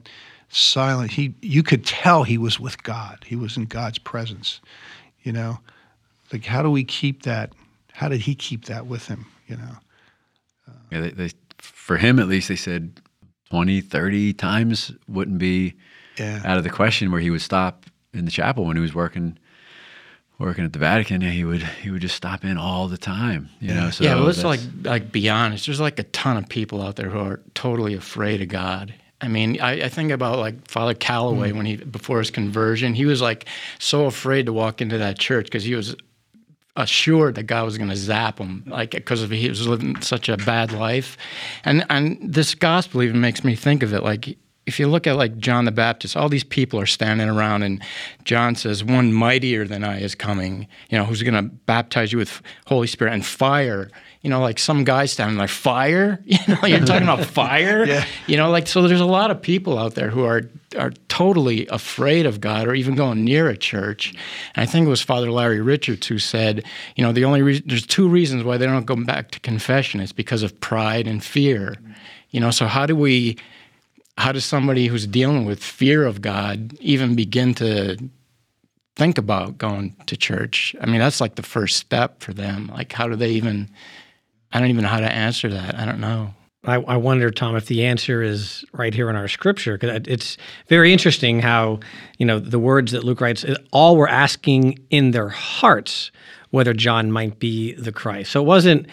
silent 0.49 1.11
he 1.11 1.33
you 1.41 1.63
could 1.63 1.85
tell 1.85 2.23
he 2.23 2.37
was 2.37 2.59
with 2.59 2.81
God. 2.83 3.23
He 3.25 3.35
was 3.35 3.55
in 3.55 3.65
God's 3.65 3.99
presence. 3.99 4.59
You 5.21 5.31
know? 5.31 5.59
Like 6.31 6.45
how 6.45 6.63
do 6.63 6.69
we 6.69 6.83
keep 6.83 7.23
that? 7.23 7.53
How 7.93 8.09
did 8.09 8.21
he 8.21 8.35
keep 8.35 8.65
that 8.65 8.87
with 8.87 9.07
him, 9.07 9.27
you 9.47 9.55
know? 9.55 9.77
Yeah, 10.91 11.01
they, 11.01 11.09
they, 11.11 11.29
for 11.57 11.97
him 11.97 12.19
at 12.19 12.27
least, 12.27 12.49
they 12.49 12.55
said 12.55 12.99
20, 13.49 13.81
30 13.81 14.33
times 14.33 14.91
wouldn't 15.07 15.37
be 15.37 15.75
Yeah. 16.17 16.41
out 16.45 16.57
of 16.57 16.63
the 16.63 16.69
question 16.69 17.11
where 17.11 17.21
he 17.21 17.29
would 17.29 17.41
stop 17.41 17.85
in 18.13 18.25
the 18.25 18.31
chapel 18.31 18.65
when 18.65 18.75
he 18.77 18.81
was 18.81 18.93
working 18.93 19.37
working 20.39 20.65
at 20.65 20.73
the 20.73 20.79
Vatican. 20.79 21.21
Yeah, 21.21 21.29
he 21.29 21.43
would 21.45 21.63
he 21.63 21.89
would 21.89 22.01
just 22.01 22.15
stop 22.15 22.43
in 22.43 22.57
all 22.57 22.87
the 22.87 22.97
time. 22.97 23.49
You 23.59 23.73
know, 23.73 23.89
so 23.89 24.03
yeah, 24.03 24.15
well, 24.15 24.25
let's 24.25 24.43
like 24.43 24.59
like 24.83 25.11
be 25.11 25.29
honest. 25.29 25.65
There's 25.65 25.79
like 25.79 25.99
a 25.99 26.03
ton 26.03 26.37
of 26.37 26.49
people 26.49 26.81
out 26.81 26.95
there 26.97 27.09
who 27.09 27.19
are 27.19 27.39
totally 27.53 27.93
afraid 27.93 28.41
of 28.41 28.47
God. 28.49 28.93
I 29.21 29.29
mean, 29.29 29.61
I, 29.61 29.83
I 29.85 29.89
think 29.89 30.11
about 30.11 30.39
like 30.39 30.67
Father 30.67 30.93
Calloway 30.93 31.51
Hmm. 31.51 31.57
when 31.57 31.65
he 31.65 31.75
before 31.77 32.19
his 32.19 32.29
conversion, 32.29 32.93
he 32.93 33.05
was 33.05 33.21
like 33.21 33.45
so 33.79 34.05
afraid 34.05 34.47
to 34.47 34.53
walk 34.53 34.81
into 34.81 34.97
that 34.97 35.17
church 35.17 35.45
because 35.45 35.63
he 35.63 35.75
was 35.75 35.95
assured 36.75 37.35
that 37.35 37.43
God 37.43 37.65
was 37.65 37.77
going 37.77 37.89
to 37.91 37.95
zap 37.95 38.39
him, 38.39 38.63
like 38.65 38.91
because 38.91 39.21
he 39.29 39.47
was 39.47 39.67
living 39.67 40.01
such 40.01 40.27
a 40.27 40.37
bad 40.37 40.71
life, 40.73 41.17
and 41.63 41.85
and 41.89 42.17
this 42.21 42.53
gospel 42.55 43.01
even 43.03 43.21
makes 43.21 43.43
me 43.43 43.55
think 43.55 43.81
of 43.83 43.93
it 43.93 44.03
like. 44.03 44.37
If 44.65 44.79
you 44.79 44.87
look 44.87 45.07
at 45.07 45.17
like 45.17 45.37
John 45.37 45.65
the 45.65 45.71
Baptist, 45.71 46.15
all 46.15 46.29
these 46.29 46.43
people 46.43 46.79
are 46.79 46.85
standing 46.85 47.27
around, 47.27 47.63
and 47.63 47.81
John 48.23 48.55
says, 48.55 48.83
"One 48.83 49.11
mightier 49.11 49.65
than 49.67 49.83
I 49.83 49.99
is 49.99 50.15
coming. 50.15 50.67
You 50.89 50.97
know, 50.97 51.05
who's 51.05 51.21
going 51.21 51.33
to 51.33 51.49
baptize 51.65 52.11
you 52.11 52.17
with 52.17 52.41
Holy 52.67 52.87
Spirit 52.87 53.13
and 53.13 53.25
fire." 53.25 53.89
You 54.21 54.29
know, 54.29 54.39
like 54.39 54.57
some 54.57 54.85
guy 54.85 55.05
standing 55.05 55.37
like 55.37 55.49
fire. 55.49 56.23
You 56.25 56.37
know, 56.47 56.65
you're 56.65 56.79
talking 56.79 57.03
about 57.03 57.25
fire. 57.41 57.85
Yeah. 57.85 58.05
You 58.27 58.37
know, 58.37 58.49
like 58.49 58.67
so. 58.67 58.87
There's 58.87 59.01
a 59.01 59.05
lot 59.05 59.31
of 59.31 59.41
people 59.41 59.77
out 59.77 59.95
there 59.95 60.09
who 60.09 60.23
are 60.23 60.43
are 60.77 60.91
totally 61.07 61.67
afraid 61.67 62.25
of 62.25 62.41
God 62.41 62.67
or 62.67 62.73
even 62.73 62.95
going 62.95 63.23
near 63.23 63.49
a 63.49 63.57
church. 63.57 64.13
And 64.55 64.63
I 64.63 64.65
think 64.65 64.85
it 64.85 64.89
was 64.89 65.01
Father 65.01 65.31
Larry 65.31 65.61
Richards 65.61 66.07
who 66.07 66.19
said, 66.19 66.63
you 66.95 67.03
know, 67.03 67.11
the 67.11 67.25
only 67.25 67.41
reason 67.41 67.63
there's 67.67 67.85
two 67.85 68.07
reasons 68.07 68.43
why 68.43 68.57
they 68.57 68.65
don't 68.65 68.85
go 68.85 68.95
back 68.95 69.31
to 69.31 69.39
confession 69.39 69.99
It's 69.99 70.11
because 70.11 70.43
of 70.43 70.59
pride 70.59 71.07
and 71.07 71.23
fear. 71.23 71.75
You 72.31 72.39
know, 72.39 72.51
so 72.51 72.65
how 72.65 72.85
do 72.85 72.95
we 72.95 73.37
how 74.17 74.31
does 74.31 74.45
somebody 74.45 74.87
who's 74.87 75.07
dealing 75.07 75.45
with 75.45 75.63
fear 75.63 76.05
of 76.05 76.21
God 76.21 76.73
even 76.79 77.15
begin 77.15 77.53
to 77.55 77.97
think 78.95 79.17
about 79.17 79.57
going 79.57 79.95
to 80.05 80.15
church? 80.15 80.75
I 80.79 80.85
mean, 80.85 80.99
that's 80.99 81.21
like 81.21 81.35
the 81.35 81.43
first 81.43 81.77
step 81.77 82.21
for 82.21 82.33
them. 82.33 82.71
Like, 82.73 82.91
how 82.91 83.07
do 83.07 83.15
they 83.15 83.31
even? 83.31 83.69
I 84.51 84.59
don't 84.59 84.69
even 84.69 84.83
know 84.83 84.89
how 84.89 84.99
to 84.99 85.11
answer 85.11 85.49
that. 85.49 85.79
I 85.79 85.85
don't 85.85 85.99
know. 85.99 86.33
I, 86.65 86.75
I 86.75 86.95
wonder, 86.95 87.29
Tom, 87.31 87.55
if 87.55 87.65
the 87.65 87.85
answer 87.85 88.21
is 88.21 88.63
right 88.71 88.93
here 88.93 89.09
in 89.09 89.15
our 89.15 89.27
scripture, 89.27 89.77
because 89.77 90.03
it's 90.07 90.37
very 90.67 90.93
interesting 90.93 91.39
how 91.41 91.79
you 92.19 92.25
know 92.25 92.39
the 92.39 92.59
words 92.59 92.91
that 92.91 93.03
Luke 93.03 93.19
writes. 93.19 93.43
All 93.71 93.97
were 93.97 94.07
asking 94.07 94.79
in 94.89 95.11
their 95.11 95.29
hearts 95.29 96.11
whether 96.51 96.73
John 96.73 97.11
might 97.11 97.39
be 97.39 97.73
the 97.73 97.91
Christ. 97.91 98.31
So 98.31 98.41
it 98.41 98.45
wasn't 98.45 98.87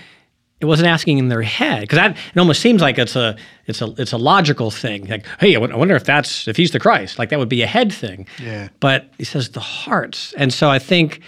it 0.61 0.67
wasn't 0.67 0.89
asking 0.89 1.19
in 1.19 1.29
their 1.29 1.43
head 1.43 1.81
because 1.83 1.97
that 1.97 2.17
it 2.17 2.39
almost 2.39 2.61
seems 2.61 2.83
like 2.83 2.99
it's 2.99 3.17
a 3.17 3.37
it's 3.67 3.81
a 3.81 3.95
it's 3.99 4.13
a 4.13 4.19
logical 4.19 4.71
thing. 4.71 5.07
Like, 5.07 5.27
hey, 5.39 5.57
I 5.57 5.59
wonder 5.59 5.97
if 5.97 6.05
that's 6.05 6.47
if 6.49 6.57
he's 6.57 6.71
the 6.71 6.81
Christ. 6.81 7.19
Like 7.19 7.31
that 7.31 7.39
would 7.39 7.49
be 7.49 7.63
a 7.63 7.67
head 7.67 7.93
thing. 7.93 8.27
Yeah. 8.41 8.69
But 8.79 9.11
he 9.19 9.25
says 9.25 9.51
the 9.51 9.61
hearts, 9.61 10.35
and 10.37 10.53
so 10.53 10.69
I 10.71 10.79
think 10.79 11.23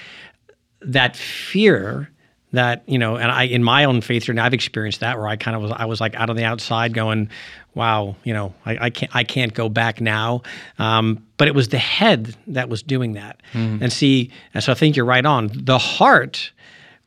that 0.82 1.16
fear 1.16 2.10
that 2.52 2.82
you 2.86 2.98
know 2.98 3.16
and 3.16 3.30
i 3.30 3.44
in 3.44 3.62
my 3.62 3.84
own 3.84 4.00
faith 4.00 4.24
journey 4.24 4.40
i've 4.40 4.52
experienced 4.52 5.00
that 5.00 5.16
where 5.16 5.26
i 5.26 5.36
kind 5.36 5.56
of 5.56 5.62
was 5.62 5.72
i 5.72 5.84
was 5.84 6.00
like 6.00 6.14
out 6.16 6.28
on 6.28 6.36
the 6.36 6.44
outside 6.44 6.92
going 6.92 7.30
wow 7.74 8.14
you 8.24 8.32
know 8.34 8.52
i, 8.66 8.86
I 8.86 8.90
can't 8.90 9.14
i 9.16 9.24
can't 9.24 9.54
go 9.54 9.68
back 9.68 10.00
now 10.00 10.42
um, 10.78 11.24
but 11.38 11.48
it 11.48 11.54
was 11.54 11.68
the 11.68 11.78
head 11.78 12.36
that 12.48 12.68
was 12.68 12.82
doing 12.82 13.12
that 13.12 13.40
and 13.54 13.92
see 13.92 14.30
and 14.52 14.62
so 14.62 14.72
i 14.72 14.74
think 14.74 14.96
you're 14.96 15.06
right 15.06 15.24
on 15.24 15.50
the 15.54 15.78
heart 15.78 16.52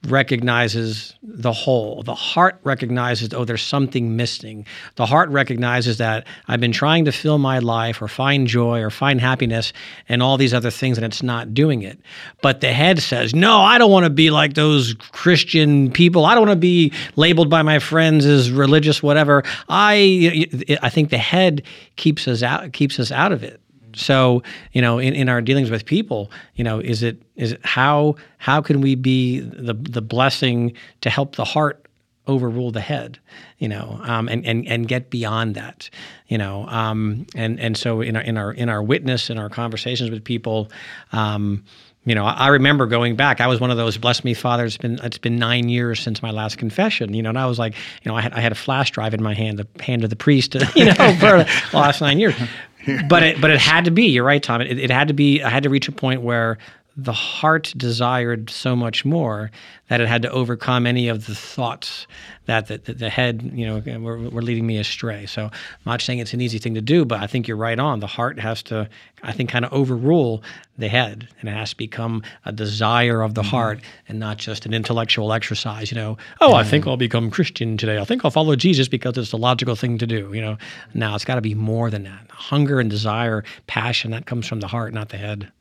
recognizes 0.05 1.15
the 1.23 1.51
whole. 1.51 2.03
The 2.03 2.15
heart 2.15 2.59
recognizes, 2.63 3.33
oh, 3.33 3.45
there's 3.45 3.61
something 3.61 4.15
missing. 4.15 4.65
The 4.95 5.05
heart 5.05 5.29
recognizes 5.29 5.97
that 5.97 6.27
I've 6.47 6.59
been 6.59 6.71
trying 6.71 7.05
to 7.05 7.11
fill 7.11 7.37
my 7.37 7.59
life 7.59 8.01
or 8.01 8.07
find 8.07 8.47
joy 8.47 8.81
or 8.81 8.89
find 8.89 9.19
happiness 9.19 9.73
and 10.07 10.23
all 10.23 10.37
these 10.37 10.53
other 10.53 10.71
things, 10.71 10.97
and 10.97 11.05
it's 11.05 11.23
not 11.23 11.53
doing 11.53 11.81
it. 11.81 11.99
But 12.41 12.61
the 12.61 12.71
head 12.71 12.99
says, 12.99 13.35
no, 13.35 13.59
I 13.59 13.77
don't 13.77 13.91
want 13.91 14.05
to 14.05 14.09
be 14.09 14.31
like 14.31 14.53
those 14.53 14.93
Christian 15.11 15.91
people. 15.91 16.25
I 16.25 16.35
don't 16.35 16.47
want 16.47 16.57
to 16.57 16.61
be 16.61 16.93
labeled 17.15 17.49
by 17.49 17.61
my 17.61 17.79
friends 17.79 18.25
as 18.25 18.51
religious, 18.51 19.03
whatever. 19.03 19.43
I, 19.69 20.47
I 20.81 20.89
think 20.89 21.09
the 21.09 21.17
head 21.17 21.63
keeps 21.95 22.27
us 22.27 22.43
out, 22.43 22.73
keeps 22.73 22.99
us 22.99 23.11
out 23.11 23.31
of 23.31 23.43
it. 23.43 23.59
So, 23.95 24.43
you 24.71 24.81
know, 24.81 24.99
in, 24.99 25.13
in 25.13 25.29
our 25.29 25.41
dealings 25.41 25.69
with 25.69 25.85
people, 25.85 26.31
you 26.55 26.63
know, 26.63 26.79
is 26.79 27.03
it 27.03 27.21
is 27.35 27.53
it 27.53 27.61
how 27.65 28.15
how 28.37 28.61
can 28.61 28.81
we 28.81 28.95
be 28.95 29.39
the 29.39 29.73
the 29.73 30.01
blessing 30.01 30.73
to 31.01 31.09
help 31.09 31.35
the 31.35 31.45
heart 31.45 31.85
overrule 32.27 32.71
the 32.71 32.81
head, 32.81 33.19
you 33.59 33.67
know, 33.67 33.99
um, 34.03 34.27
and 34.27 34.45
and 34.45 34.67
and 34.67 34.87
get 34.87 35.09
beyond 35.09 35.55
that, 35.55 35.89
you 36.27 36.37
know, 36.37 36.67
um, 36.67 37.25
and 37.35 37.59
and 37.59 37.77
so 37.77 38.01
in 38.01 38.15
our 38.15 38.21
in 38.21 38.37
our 38.37 38.51
in 38.51 38.69
our 38.69 38.83
witness 38.83 39.29
in 39.29 39.37
our 39.37 39.49
conversations 39.49 40.09
with 40.09 40.23
people. 40.23 40.71
Um, 41.11 41.63
you 42.07 42.13
know, 42.13 42.23
I 42.23 42.49
remember 42.49 42.85
going 42.85 43.15
back. 43.15 43.41
I 43.41 43.47
was 43.47 43.59
one 43.59 43.71
of 43.71 43.77
those. 43.77 43.97
Bless 43.97 44.23
me, 44.23 44.35
Father. 44.35 44.63
It's 44.65 44.77
been 44.77 44.99
it's 45.01 45.17
been 45.17 45.37
nine 45.37 45.69
years 45.69 45.99
since 45.99 46.21
my 46.21 46.29
last 46.29 46.59
confession. 46.59 47.15
You 47.15 47.23
know, 47.23 47.29
and 47.29 47.39
I 47.39 47.47
was 47.47 47.57
like, 47.57 47.73
you 48.03 48.11
know, 48.11 48.15
I 48.15 48.21
had 48.21 48.33
I 48.33 48.41
had 48.41 48.51
a 48.51 48.55
flash 48.55 48.91
drive 48.91 49.15
in 49.15 49.23
my 49.23 49.33
hand, 49.33 49.57
the 49.57 49.83
hand 49.83 50.03
of 50.03 50.11
the 50.11 50.15
priest. 50.15 50.55
You 50.75 50.85
know, 50.85 50.93
for 50.93 51.37
the 51.37 51.49
last 51.73 52.01
nine 52.01 52.19
years. 52.19 52.35
But 53.09 53.23
it 53.23 53.41
but 53.41 53.51
it 53.51 53.59
had 53.59 53.85
to 53.85 53.91
be. 53.91 54.05
You're 54.07 54.23
right, 54.23 54.41
Tom. 54.41 54.61
It, 54.61 54.79
it 54.79 54.89
had 54.89 55.07
to 55.07 55.13
be. 55.13 55.41
I 55.41 55.49
had 55.49 55.63
to 55.63 55.69
reach 55.69 55.87
a 55.87 55.91
point 55.91 56.21
where 56.21 56.57
the 56.97 57.13
heart 57.13 57.73
desired 57.75 58.49
so 58.49 58.73
much 58.73 59.03
more 59.03 59.51
that 59.89 59.99
it 59.99 60.07
had 60.07 60.21
to 60.21 60.31
overcome 60.31 60.87
any 60.87 61.09
of 61.09 61.25
the 61.25 61.35
thoughts 61.35 62.07
that 62.45 62.67
the, 62.67 62.77
the 62.77 63.09
head, 63.09 63.51
you 63.53 63.65
know, 63.65 63.99
were, 63.99 64.17
were, 64.29 64.41
leading 64.41 64.65
me 64.65 64.77
astray. 64.77 65.25
So 65.25 65.45
I'm 65.45 65.51
not 65.85 66.01
saying 66.01 66.19
it's 66.19 66.33
an 66.33 66.39
easy 66.39 66.57
thing 66.57 66.73
to 66.75 66.81
do, 66.81 67.03
but 67.03 67.19
I 67.19 67.27
think 67.27 67.47
you're 67.47 67.57
right 67.57 67.77
on. 67.77 67.99
The 67.99 68.07
heart 68.07 68.39
has 68.39 68.63
to, 68.63 68.87
I 69.23 69.33
think, 69.33 69.49
kind 69.49 69.65
of 69.65 69.73
overrule 69.73 70.41
the 70.77 70.87
head, 70.87 71.27
and 71.39 71.49
it 71.49 71.53
has 71.53 71.71
to 71.71 71.77
become 71.77 72.23
a 72.45 72.53
desire 72.53 73.21
of 73.21 73.33
the 73.33 73.41
mm-hmm. 73.41 73.49
heart 73.49 73.81
and 74.07 74.17
not 74.17 74.37
just 74.37 74.65
an 74.65 74.73
intellectual 74.73 75.33
exercise. 75.33 75.91
You 75.91 75.95
know, 75.95 76.17
oh, 76.39 76.53
I 76.53 76.63
think 76.63 76.87
I'll 76.87 76.97
become 76.97 77.29
Christian 77.29 77.75
today. 77.75 77.97
I 77.97 78.05
think 78.05 78.23
I'll 78.23 78.31
follow 78.31 78.55
Jesus 78.55 78.87
because 78.87 79.17
it's 79.17 79.31
the 79.31 79.37
logical 79.37 79.75
thing 79.75 79.97
to 79.97 80.07
do. 80.07 80.31
You 80.33 80.41
know, 80.41 80.57
now 80.93 81.15
it's 81.15 81.25
got 81.25 81.35
to 81.35 81.41
be 81.41 81.55
more 81.55 81.89
than 81.89 82.03
that. 82.03 82.29
Hunger 82.29 82.79
and 82.79 82.89
desire, 82.89 83.43
passion 83.67 84.11
that 84.11 84.27
comes 84.27 84.47
from 84.47 84.61
the 84.61 84.67
heart, 84.67 84.93
not 84.93 85.09
the 85.09 85.17
head. 85.17 85.51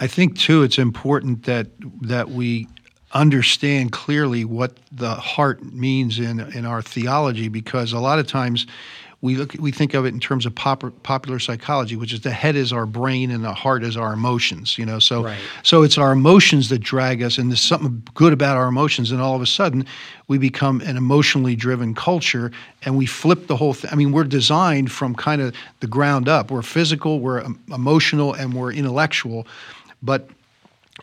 I 0.00 0.06
think 0.06 0.38
too 0.38 0.62
it's 0.62 0.78
important 0.78 1.44
that 1.44 1.68
that 2.02 2.30
we 2.30 2.68
understand 3.12 3.92
clearly 3.92 4.44
what 4.44 4.76
the 4.90 5.14
heart 5.14 5.62
means 5.72 6.18
in 6.18 6.40
in 6.40 6.66
our 6.66 6.82
theology 6.82 7.48
because 7.48 7.92
a 7.92 8.00
lot 8.00 8.18
of 8.18 8.26
times 8.26 8.66
we 9.24 9.36
look 9.36 9.54
we 9.58 9.70
think 9.72 9.94
of 9.94 10.04
it 10.04 10.08
in 10.08 10.20
terms 10.20 10.44
of 10.44 10.54
pop, 10.54 10.84
popular 11.02 11.38
psychology 11.38 11.96
which 11.96 12.12
is 12.12 12.20
the 12.20 12.30
head 12.30 12.56
is 12.56 12.72
our 12.72 12.84
brain 12.84 13.30
and 13.30 13.42
the 13.42 13.54
heart 13.54 13.82
is 13.82 13.96
our 13.96 14.12
emotions 14.12 14.76
you 14.76 14.84
know 14.84 14.98
so 14.98 15.24
right. 15.24 15.38
so 15.62 15.82
it's 15.82 15.96
our 15.96 16.12
emotions 16.12 16.68
that 16.68 16.80
drag 16.80 17.22
us 17.22 17.38
and 17.38 17.50
there's 17.50 17.60
something 17.60 18.02
good 18.12 18.34
about 18.34 18.56
our 18.56 18.66
emotions 18.66 19.12
and 19.12 19.22
all 19.22 19.34
of 19.34 19.40
a 19.40 19.46
sudden 19.46 19.86
we 20.28 20.36
become 20.36 20.82
an 20.82 20.96
emotionally 20.96 21.56
driven 21.56 21.94
culture 21.94 22.52
and 22.82 22.98
we 22.98 23.06
flip 23.06 23.46
the 23.46 23.56
whole 23.56 23.72
thing 23.72 23.90
i 23.90 23.94
mean 23.94 24.12
we're 24.12 24.24
designed 24.24 24.92
from 24.92 25.14
kind 25.14 25.40
of 25.40 25.54
the 25.80 25.86
ground 25.86 26.28
up 26.28 26.50
we're 26.50 26.62
physical 26.62 27.20
we're 27.20 27.42
emotional 27.72 28.34
and 28.34 28.52
we're 28.52 28.72
intellectual 28.72 29.46
but 30.04 30.28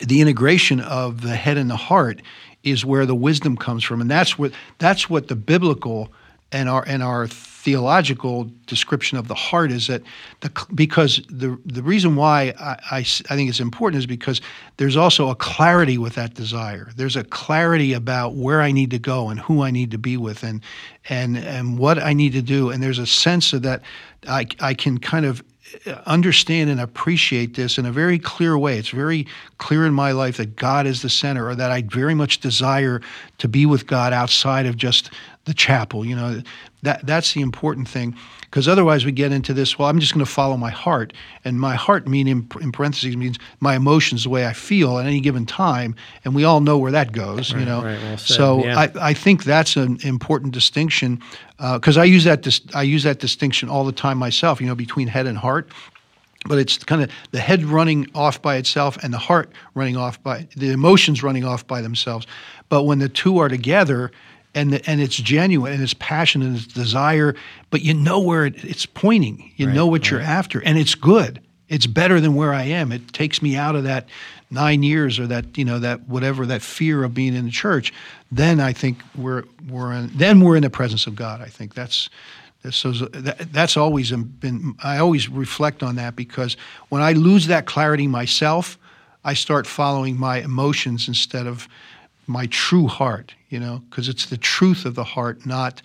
the 0.00 0.20
integration 0.20 0.80
of 0.80 1.20
the 1.20 1.36
head 1.36 1.58
and 1.58 1.68
the 1.68 1.76
heart 1.76 2.22
is 2.62 2.84
where 2.84 3.06
the 3.06 3.14
wisdom 3.14 3.56
comes 3.56 3.84
from, 3.84 4.00
and 4.00 4.10
that's 4.10 4.38
what 4.38 4.52
that's 4.78 5.10
what 5.10 5.28
the 5.28 5.36
biblical 5.36 6.12
and 6.52 6.68
our 6.68 6.84
and 6.86 7.02
our 7.02 7.26
theological 7.62 8.50
description 8.66 9.16
of 9.16 9.28
the 9.28 9.34
heart 9.34 9.70
is 9.70 9.86
that 9.86 10.02
the 10.40 10.50
because 10.74 11.22
the 11.28 11.56
the 11.64 11.82
reason 11.82 12.16
why 12.16 12.52
I, 12.58 12.76
I, 12.90 12.98
I 12.98 13.36
think 13.36 13.48
it's 13.48 13.60
important 13.60 14.00
is 14.00 14.06
because 14.06 14.40
there's 14.78 14.96
also 14.96 15.28
a 15.28 15.34
clarity 15.36 15.96
with 15.96 16.14
that 16.16 16.34
desire. 16.34 16.90
There's 16.96 17.16
a 17.16 17.24
clarity 17.24 17.92
about 17.92 18.34
where 18.34 18.60
I 18.60 18.72
need 18.72 18.90
to 18.90 18.98
go 18.98 19.28
and 19.28 19.38
who 19.38 19.62
I 19.62 19.70
need 19.70 19.92
to 19.92 19.98
be 19.98 20.16
with 20.16 20.42
and 20.42 20.60
and 21.08 21.38
and 21.38 21.78
what 21.78 21.98
I 21.98 22.12
need 22.12 22.32
to 22.32 22.42
do. 22.42 22.70
And 22.70 22.82
there's 22.82 22.98
a 22.98 23.06
sense 23.06 23.52
of 23.52 23.62
that 23.62 23.82
I 24.28 24.46
I 24.60 24.74
can 24.74 24.98
kind 24.98 25.24
of 25.24 25.42
understand 26.06 26.70
and 26.70 26.80
appreciate 26.80 27.54
this 27.54 27.78
in 27.78 27.86
a 27.86 27.92
very 27.92 28.18
clear 28.18 28.56
way. 28.58 28.78
It's 28.78 28.90
very 28.90 29.26
clear 29.58 29.86
in 29.86 29.94
my 29.94 30.12
life 30.12 30.36
that 30.36 30.56
God 30.56 30.86
is 30.86 31.02
the 31.02 31.08
center, 31.10 31.48
or 31.48 31.54
that 31.54 31.70
I 31.70 31.82
very 31.82 32.14
much 32.14 32.40
desire 32.40 33.00
to 33.38 33.48
be 33.48 33.66
with 33.66 33.86
God 33.86 34.12
outside 34.12 34.66
of 34.66 34.76
just 34.76 35.10
the 35.44 35.54
chapel. 35.54 36.04
You 36.04 36.16
know, 36.16 36.42
that 36.82 37.04
that's 37.06 37.34
the 37.34 37.40
important 37.40 37.88
thing. 37.88 38.16
Because 38.42 38.68
otherwise 38.68 39.06
we 39.06 39.12
get 39.12 39.32
into 39.32 39.54
this 39.54 39.78
well 39.78 39.88
i'm 39.88 39.98
just 39.98 40.12
going 40.12 40.24
to 40.24 40.30
follow 40.30 40.56
my 40.56 40.70
heart. 40.70 41.12
And 41.44 41.58
my 41.58 41.74
heart 41.74 42.06
mean 42.06 42.28
in, 42.28 42.48
in, 42.60 42.70
parentheses 42.70 43.16
means 43.16 43.38
my 43.60 43.76
emotions 43.76 44.24
the 44.24 44.30
way 44.30 44.46
i 44.46 44.52
feel 44.52 44.98
at 44.98 45.06
any 45.06 45.20
given 45.20 45.46
time. 45.46 45.94
And 46.24 46.34
we 46.34 46.44
all 46.44 46.60
know 46.60 46.78
where 46.78 46.92
that 46.92 47.12
goes 47.12 47.52
right, 47.52 47.60
you 47.60 47.66
know? 47.66 47.82
right, 47.82 47.98
well 48.02 48.18
so 48.18 48.64
yeah. 48.64 48.78
I, 48.78 48.92
I 49.00 49.14
think 49.14 49.44
that's 49.44 49.76
an 49.76 49.98
important 50.02 50.52
distinction 50.52 51.20
because 51.56 51.96
uh, 51.96 52.02
i 52.02 52.04
use 52.04 52.24
that 52.24 52.42
dis- 52.42 52.62
i 52.74 52.82
use 52.82 53.04
that 53.04 53.20
distinction 53.20 53.68
all 53.68 53.84
the 53.84 53.92
time 53.92 54.18
myself 54.18 54.60
you 54.60 54.66
know 54.66 54.74
between 54.74 55.08
head 55.08 55.26
and 55.26 55.38
heart. 55.38 55.68
But 56.44 56.58
it's 56.58 56.76
kind 56.78 57.00
of 57.04 57.10
the 57.30 57.38
head 57.38 57.62
running 57.62 58.08
off 58.16 58.42
by 58.42 58.56
itself 58.56 58.98
and 59.04 59.14
the 59.14 59.18
heart 59.18 59.52
running 59.74 59.96
off 59.96 60.20
by 60.24 60.48
the 60.56 60.72
emotions 60.72 61.22
running 61.22 61.44
off 61.44 61.64
by 61.68 61.80
themselves. 61.80 62.26
But 62.68 62.82
when 62.82 62.98
the 62.98 63.08
two 63.08 63.38
are 63.38 63.48
together 63.48 64.10
and 64.54 64.72
the, 64.74 64.90
and 64.90 65.00
it's 65.00 65.16
genuine 65.16 65.72
and 65.72 65.82
it's 65.82 65.94
passion 65.94 66.42
and 66.42 66.56
it's 66.56 66.66
desire, 66.66 67.34
but 67.70 67.82
you 67.82 67.94
know 67.94 68.20
where 68.20 68.46
it, 68.46 68.64
it's 68.64 68.86
pointing. 68.86 69.52
You 69.56 69.66
right, 69.66 69.74
know 69.74 69.86
what 69.86 70.02
right. 70.02 70.10
you're 70.10 70.20
after, 70.20 70.62
and 70.62 70.78
it's 70.78 70.94
good. 70.94 71.40
It's 71.68 71.86
better 71.86 72.20
than 72.20 72.34
where 72.34 72.52
I 72.52 72.64
am. 72.64 72.92
It 72.92 73.14
takes 73.14 73.40
me 73.40 73.56
out 73.56 73.76
of 73.76 73.84
that 73.84 74.08
nine 74.50 74.82
years 74.82 75.18
or 75.18 75.26
that 75.28 75.56
you 75.56 75.64
know 75.64 75.78
that 75.78 76.06
whatever 76.06 76.44
that 76.46 76.62
fear 76.62 77.02
of 77.02 77.14
being 77.14 77.34
in 77.34 77.46
the 77.46 77.50
church. 77.50 77.92
Then 78.30 78.60
I 78.60 78.72
think 78.72 78.98
we're 79.16 79.44
we're 79.68 79.92
in, 79.92 80.10
then 80.14 80.40
we're 80.40 80.56
in 80.56 80.62
the 80.62 80.70
presence 80.70 81.06
of 81.06 81.16
God. 81.16 81.40
I 81.40 81.46
think 81.46 81.74
that's. 81.74 82.08
So 82.70 82.92
that's 82.92 83.76
always 83.76 84.12
been. 84.12 84.76
I 84.84 84.98
always 84.98 85.28
reflect 85.28 85.82
on 85.82 85.96
that 85.96 86.14
because 86.14 86.56
when 86.90 87.02
I 87.02 87.10
lose 87.10 87.48
that 87.48 87.66
clarity 87.66 88.06
myself, 88.06 88.78
I 89.24 89.34
start 89.34 89.66
following 89.66 90.16
my 90.16 90.38
emotions 90.38 91.08
instead 91.08 91.48
of 91.48 91.66
my 92.28 92.46
true 92.46 92.86
heart, 92.86 93.34
you 93.52 93.60
know, 93.60 93.82
because 93.90 94.08
it's 94.08 94.26
the 94.26 94.38
truth 94.38 94.86
of 94.86 94.94
the 94.94 95.04
heart, 95.04 95.44
not 95.44 95.82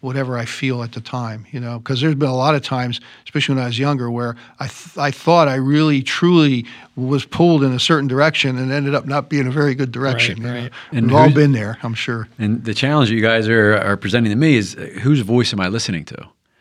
whatever 0.00 0.36
I 0.36 0.44
feel 0.44 0.82
at 0.82 0.92
the 0.92 1.00
time, 1.00 1.46
you 1.52 1.60
know, 1.60 1.78
because 1.78 2.00
there's 2.00 2.16
been 2.16 2.28
a 2.28 2.36
lot 2.36 2.54
of 2.54 2.62
times, 2.62 3.00
especially 3.24 3.54
when 3.54 3.64
I 3.64 3.68
was 3.68 3.78
younger, 3.78 4.10
where 4.10 4.36
I, 4.58 4.66
th- 4.66 4.98
I 4.98 5.10
thought 5.12 5.48
I 5.48 5.54
really, 5.54 6.02
truly 6.02 6.66
was 6.96 7.24
pulled 7.24 7.62
in 7.62 7.72
a 7.72 7.78
certain 7.78 8.08
direction 8.08 8.58
and 8.58 8.72
ended 8.72 8.94
up 8.94 9.06
not 9.06 9.28
being 9.28 9.46
a 9.46 9.50
very 9.50 9.74
good 9.74 9.92
direction. 9.92 10.42
Right, 10.42 10.62
right. 10.62 10.72
And 10.90 11.06
We've 11.06 11.16
all 11.16 11.32
been 11.32 11.52
there, 11.52 11.78
I'm 11.82 11.94
sure. 11.94 12.28
And 12.38 12.64
the 12.64 12.74
challenge 12.74 13.08
that 13.08 13.14
you 13.14 13.22
guys 13.22 13.48
are, 13.48 13.76
are 13.78 13.96
presenting 13.96 14.30
to 14.30 14.36
me 14.36 14.56
is 14.56 14.74
uh, 14.74 14.80
whose 15.00 15.20
voice 15.20 15.52
am 15.52 15.60
I 15.60 15.68
listening 15.68 16.04
to? 16.06 16.16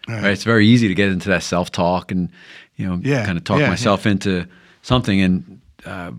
Right. 0.08 0.21
right? 0.21 0.31
It's 0.31 0.43
very 0.43 0.67
easy 0.67 0.88
to 0.88 0.93
get 0.93 1.10
into 1.10 1.29
that 1.29 1.41
self 1.41 1.71
talk 1.71 2.12
and, 2.12 2.29
you 2.75 2.88
know, 2.88 2.99
yeah, 3.03 3.25
kind 3.25 3.38
of 3.38 3.43
talk 3.43 3.60
yeah, 3.60 3.69
myself 3.69 4.05
yeah. 4.05 4.12
into 4.12 4.47
something. 4.84 5.19
And 5.21 5.60
uh, 5.86 6.12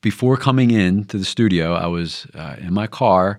before 0.00 0.36
coming 0.36 0.70
in 0.70 1.04
to 1.04 1.18
the 1.18 1.24
studio, 1.24 1.74
I 1.74 1.86
was 1.86 2.26
uh, 2.34 2.56
in 2.58 2.72
my 2.72 2.86
car 2.86 3.38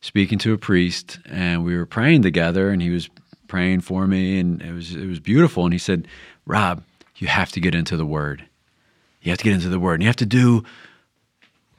speaking 0.00 0.38
to 0.38 0.52
a 0.52 0.58
priest, 0.58 1.18
and 1.26 1.64
we 1.64 1.76
were 1.76 1.86
praying 1.86 2.22
together, 2.22 2.70
and 2.70 2.82
he 2.82 2.90
was 2.90 3.08
praying 3.48 3.80
for 3.80 4.06
me, 4.06 4.38
and 4.38 4.60
it 4.62 4.72
was 4.72 4.94
it 4.94 5.06
was 5.06 5.20
beautiful. 5.20 5.64
And 5.64 5.72
he 5.72 5.78
said, 5.78 6.08
"Rob, 6.46 6.82
you 7.16 7.28
have 7.28 7.52
to 7.52 7.60
get 7.60 7.74
into 7.74 7.96
the 7.96 8.06
Word. 8.06 8.44
You 9.22 9.30
have 9.30 9.38
to 9.38 9.44
get 9.44 9.54
into 9.54 9.68
the 9.68 9.78
Word, 9.78 9.94
and 9.94 10.02
you 10.02 10.08
have 10.08 10.16
to 10.16 10.26
do." 10.26 10.64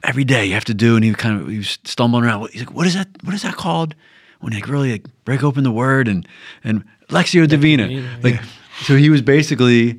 Every 0.02 0.24
day 0.24 0.44
you 0.44 0.52
have 0.52 0.66
to 0.66 0.74
do, 0.74 0.96
and 0.96 1.04
he 1.04 1.14
kind 1.14 1.40
of 1.40 1.48
he 1.48 1.58
was 1.58 1.78
stumbling 1.84 2.24
around. 2.24 2.50
He's 2.50 2.62
like, 2.62 2.74
"What 2.74 2.86
is 2.86 2.94
that? 2.94 3.08
What 3.22 3.34
is 3.34 3.42
that 3.42 3.56
called?" 3.56 3.94
When 4.40 4.52
you 4.52 4.60
like 4.60 4.68
really 4.68 4.92
like 4.92 5.06
break 5.24 5.42
open 5.42 5.64
the 5.64 5.72
Word 5.72 6.08
and 6.08 6.28
and 6.62 6.84
Lectio 7.08 7.48
Divina, 7.48 7.86
like 8.22 8.34
yeah. 8.34 8.44
so 8.82 8.96
he 8.96 9.08
was 9.08 9.22
basically 9.22 9.98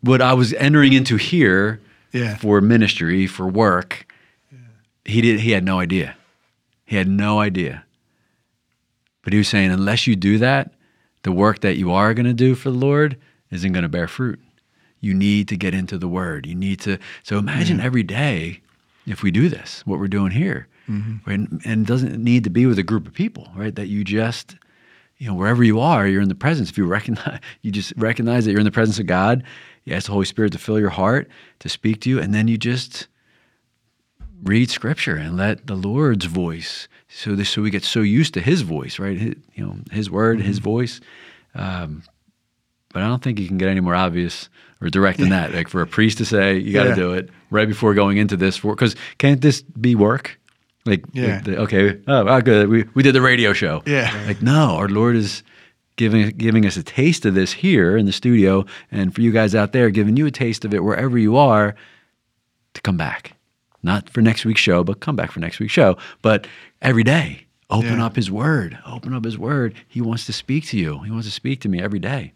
what 0.00 0.22
I 0.22 0.32
was 0.32 0.54
entering 0.54 0.94
into 0.94 1.16
here 1.16 1.80
yeah. 2.12 2.36
for 2.36 2.60
ministry, 2.60 3.26
for 3.26 3.46
work. 3.46 4.12
Yeah. 4.50 4.58
He 5.04 5.20
did 5.20 5.40
he 5.40 5.52
had 5.52 5.64
no 5.64 5.80
idea. 5.80 6.16
He 6.84 6.96
had 6.96 7.08
no 7.08 7.40
idea. 7.40 7.84
But 9.22 9.32
he 9.32 9.38
was 9.38 9.48
saying 9.48 9.70
unless 9.70 10.06
you 10.06 10.16
do 10.16 10.38
that, 10.38 10.72
the 11.22 11.32
work 11.32 11.60
that 11.60 11.76
you 11.76 11.92
are 11.92 12.14
going 12.14 12.26
to 12.26 12.32
do 12.32 12.54
for 12.54 12.70
the 12.70 12.78
Lord 12.78 13.16
isn't 13.50 13.72
going 13.72 13.82
to 13.82 13.88
bear 13.88 14.08
fruit. 14.08 14.40
You 15.00 15.14
need 15.14 15.48
to 15.48 15.56
get 15.56 15.74
into 15.74 15.98
the 15.98 16.08
word. 16.08 16.46
You 16.46 16.54
need 16.54 16.80
to 16.80 16.98
so 17.22 17.38
imagine 17.38 17.78
mm-hmm. 17.78 17.86
every 17.86 18.02
day 18.02 18.60
if 19.06 19.22
we 19.22 19.30
do 19.30 19.48
this, 19.48 19.82
what 19.86 19.98
we're 19.98 20.08
doing 20.08 20.32
here. 20.32 20.68
Mm-hmm. 20.88 21.30
And, 21.30 21.60
and 21.64 21.82
it 21.82 21.88
doesn't 21.88 22.22
need 22.22 22.44
to 22.44 22.50
be 22.50 22.66
with 22.66 22.78
a 22.78 22.82
group 22.82 23.06
of 23.06 23.14
people, 23.14 23.48
right? 23.54 23.74
That 23.74 23.88
you 23.88 24.04
just 24.04 24.56
you 25.18 25.26
know, 25.26 25.34
wherever 25.34 25.64
you 25.64 25.80
are, 25.80 26.06
you're 26.06 26.22
in 26.22 26.28
the 26.28 26.34
presence. 26.34 26.70
If 26.70 26.78
you 26.78 26.86
recognize, 26.86 27.40
you 27.62 27.70
just 27.70 27.92
recognize 27.96 28.44
that 28.44 28.52
you're 28.52 28.60
in 28.60 28.66
the 28.66 28.70
presence 28.70 28.98
of 28.98 29.06
God. 29.06 29.44
You 29.84 29.94
ask 29.94 30.06
the 30.06 30.12
Holy 30.12 30.24
Spirit 30.24 30.52
to 30.52 30.58
fill 30.58 30.78
your 30.78 30.90
heart, 30.90 31.28
to 31.60 31.68
speak 31.68 32.00
to 32.02 32.10
you, 32.10 32.20
and 32.20 32.34
then 32.34 32.48
you 32.48 32.56
just 32.56 33.08
read 34.42 34.70
Scripture 34.70 35.16
and 35.16 35.36
let 35.36 35.66
the 35.66 35.74
Lord's 35.74 36.26
voice. 36.26 36.88
So 37.08 37.34
this, 37.34 37.50
so 37.50 37.62
we 37.62 37.70
get 37.70 37.84
so 37.84 38.00
used 38.00 38.34
to 38.34 38.40
His 38.40 38.62
voice, 38.62 38.98
right? 38.98 39.16
His, 39.16 39.34
you 39.54 39.66
know, 39.66 39.78
His 39.90 40.10
word, 40.10 40.38
mm-hmm. 40.38 40.46
His 40.46 40.58
voice. 40.58 41.00
Um, 41.54 42.04
but 42.92 43.02
I 43.02 43.08
don't 43.08 43.22
think 43.22 43.38
you 43.38 43.48
can 43.48 43.58
get 43.58 43.68
any 43.68 43.80
more 43.80 43.94
obvious 43.94 44.48
or 44.80 44.88
direct 44.88 45.18
than 45.18 45.28
that. 45.30 45.52
Like 45.52 45.68
for 45.68 45.80
a 45.80 45.86
priest 45.86 46.18
to 46.18 46.24
say, 46.24 46.58
"You 46.58 46.72
got 46.72 46.84
to 46.84 46.90
yeah. 46.90 46.94
do 46.94 47.12
it 47.14 47.30
right 47.50 47.68
before 47.68 47.94
going 47.94 48.18
into 48.18 48.36
this," 48.36 48.56
for 48.56 48.74
because 48.74 48.94
can't 49.18 49.40
this 49.40 49.62
be 49.62 49.94
work? 49.94 50.38
Like, 50.86 51.04
yeah. 51.12 51.40
The, 51.40 51.58
okay, 51.58 52.00
oh, 52.06 52.26
ah, 52.28 52.40
good. 52.40 52.68
We, 52.68 52.84
we 52.94 53.02
did 53.02 53.14
the 53.14 53.20
radio 53.20 53.52
show. 53.52 53.82
Yeah. 53.86 54.10
Like, 54.26 54.40
no, 54.40 54.76
our 54.76 54.88
Lord 54.88 55.16
is 55.16 55.42
giving 55.96 56.30
giving 56.30 56.64
us 56.64 56.76
a 56.76 56.82
taste 56.82 57.26
of 57.26 57.34
this 57.34 57.52
here 57.52 57.96
in 57.96 58.06
the 58.06 58.12
studio, 58.12 58.64
and 58.90 59.14
for 59.14 59.20
you 59.20 59.32
guys 59.32 59.54
out 59.54 59.72
there, 59.72 59.90
giving 59.90 60.16
you 60.16 60.26
a 60.26 60.30
taste 60.30 60.64
of 60.64 60.72
it 60.72 60.82
wherever 60.84 61.18
you 61.18 61.36
are 61.36 61.74
to 62.74 62.80
come 62.80 62.96
back. 62.96 63.32
Not 63.82 64.08
for 64.08 64.22
next 64.22 64.44
week's 64.44 64.60
show, 64.60 64.82
but 64.82 65.00
come 65.00 65.16
back 65.16 65.30
for 65.30 65.40
next 65.40 65.60
week's 65.60 65.72
show. 65.72 65.96
But 66.22 66.46
every 66.82 67.04
day, 67.04 67.44
Open 67.70 67.98
Yeah. 67.98 68.06
up 68.06 68.16
His 68.16 68.30
Word. 68.30 68.78
Open 68.86 69.12
up 69.12 69.24
His 69.24 69.38
Word. 69.38 69.74
He 69.86 70.00
wants 70.00 70.24
to 70.26 70.32
speak 70.32 70.66
to 70.68 70.78
you. 70.78 71.00
He 71.00 71.10
wants 71.10 71.26
to 71.26 71.32
speak 71.32 71.60
to 71.60 71.68
me 71.68 71.80
every 71.82 71.98
day. 71.98 72.32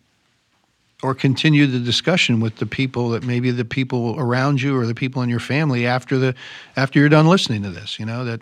Or 1.02 1.14
continue 1.14 1.66
the 1.66 1.80
discussion 1.80 2.40
with 2.40 2.56
the 2.56 2.66
people 2.66 3.10
that 3.10 3.24
maybe 3.24 3.50
the 3.50 3.64
people 3.64 4.14
around 4.18 4.62
you 4.62 4.76
or 4.76 4.86
the 4.86 4.94
people 4.94 5.20
in 5.22 5.28
your 5.28 5.40
family 5.40 5.86
after 5.86 6.18
the 6.18 6.34
after 6.76 6.98
you're 6.98 7.08
done 7.08 7.26
listening 7.26 7.62
to 7.62 7.70
this 7.70 7.98
you 7.98 8.06
know 8.06 8.24
that 8.24 8.40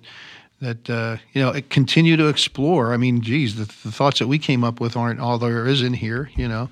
that 0.61 0.91
uh, 0.91 1.17
you 1.33 1.41
know 1.41 1.59
continue 1.71 2.17
to 2.17 2.29
explore. 2.29 2.93
I 2.93 2.97
mean 2.97 3.23
geez 3.23 3.57
the, 3.57 3.65
the 3.83 3.93
thoughts 3.93 4.19
that 4.19 4.29
we 4.29 4.39
came 4.39 4.63
up 4.63 4.81
with 4.81 4.97
aren't 4.97 5.21
all 5.21 5.39
there 5.39 5.67
is 5.67 5.83
in 5.83 5.95
here 5.95 6.31
you 6.37 6.49
know. 6.49 6.69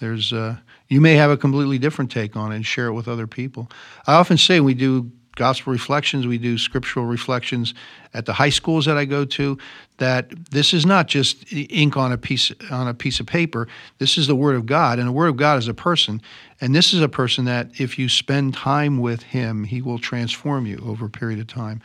There's 0.00 0.32
uh, 0.32 0.56
you 0.88 1.00
may 1.00 1.14
have 1.14 1.30
a 1.30 1.36
completely 1.36 1.78
different 1.78 2.10
take 2.10 2.36
on 2.36 2.52
it 2.52 2.56
and 2.56 2.66
share 2.66 2.86
it 2.86 2.92
with 2.92 3.08
other 3.08 3.26
people. 3.26 3.70
I 4.06 4.14
often 4.14 4.36
say 4.36 4.60
we 4.60 4.74
do 4.74 5.10
gospel 5.36 5.72
reflections. 5.72 6.26
We 6.26 6.38
do 6.38 6.58
scriptural 6.58 7.06
reflections 7.06 7.74
at 8.14 8.26
the 8.26 8.32
high 8.32 8.50
schools 8.50 8.84
that 8.84 8.96
i 8.96 9.04
go 9.04 9.24
to 9.24 9.58
that 9.98 10.30
this 10.50 10.74
is 10.74 10.84
not 10.84 11.06
just 11.06 11.50
ink 11.52 11.96
on 11.96 12.12
a 12.12 12.18
piece 12.18 12.52
on 12.70 12.88
a 12.88 12.94
piece 12.94 13.20
of 13.20 13.26
paper. 13.26 13.68
This 13.98 14.18
is 14.18 14.26
the 14.26 14.34
word 14.34 14.56
of 14.56 14.66
god 14.66 14.98
and 14.98 15.08
the 15.08 15.12
word 15.12 15.28
of 15.28 15.36
god 15.36 15.58
is 15.58 15.68
a 15.68 15.74
person. 15.74 16.20
And 16.60 16.74
this 16.74 16.92
is 16.92 17.00
a 17.00 17.08
person 17.08 17.44
that 17.46 17.68
if 17.80 17.98
you 17.98 18.08
spend 18.08 18.54
time 18.54 18.98
with 18.98 19.22
him 19.22 19.64
he 19.64 19.80
will 19.80 19.98
transform 19.98 20.66
you 20.66 20.82
over 20.84 21.06
a 21.06 21.10
period 21.10 21.40
of 21.40 21.46
time. 21.46 21.80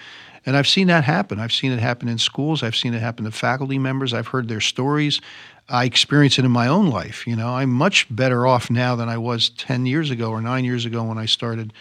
And 0.45 0.57
i've 0.57 0.67
seen 0.67 0.87
that 0.87 1.03
happen. 1.03 1.39
I've 1.39 1.53
seen 1.53 1.71
it 1.71 1.79
happen 1.79 2.07
in 2.07 2.17
schools. 2.17 2.63
I've 2.63 2.75
seen 2.75 2.93
it 2.93 3.01
happen 3.01 3.25
to 3.25 3.31
faculty 3.31 3.77
members. 3.77 4.13
I've 4.13 4.27
heard 4.27 4.47
their 4.47 4.61
stories. 4.61 5.21
I 5.69 5.83
experience 5.83 6.39
it 6.39 6.45
in 6.45 6.51
my 6.51 6.67
own 6.67 6.87
life. 6.87 7.27
You 7.27 7.35
know 7.35 7.49
i'm 7.55 7.69
much 7.69 8.07
better 8.13 8.47
off 8.47 8.69
now 8.69 8.95
than 8.95 9.09
i 9.09 9.17
was 9.17 9.49
10 9.49 9.85
years 9.85 10.09
ago 10.11 10.31
or 10.31 10.41
9 10.41 10.65
years 10.65 10.85
ago 10.85 11.03
when 11.03 11.17
i 11.17 11.25
started 11.25 11.71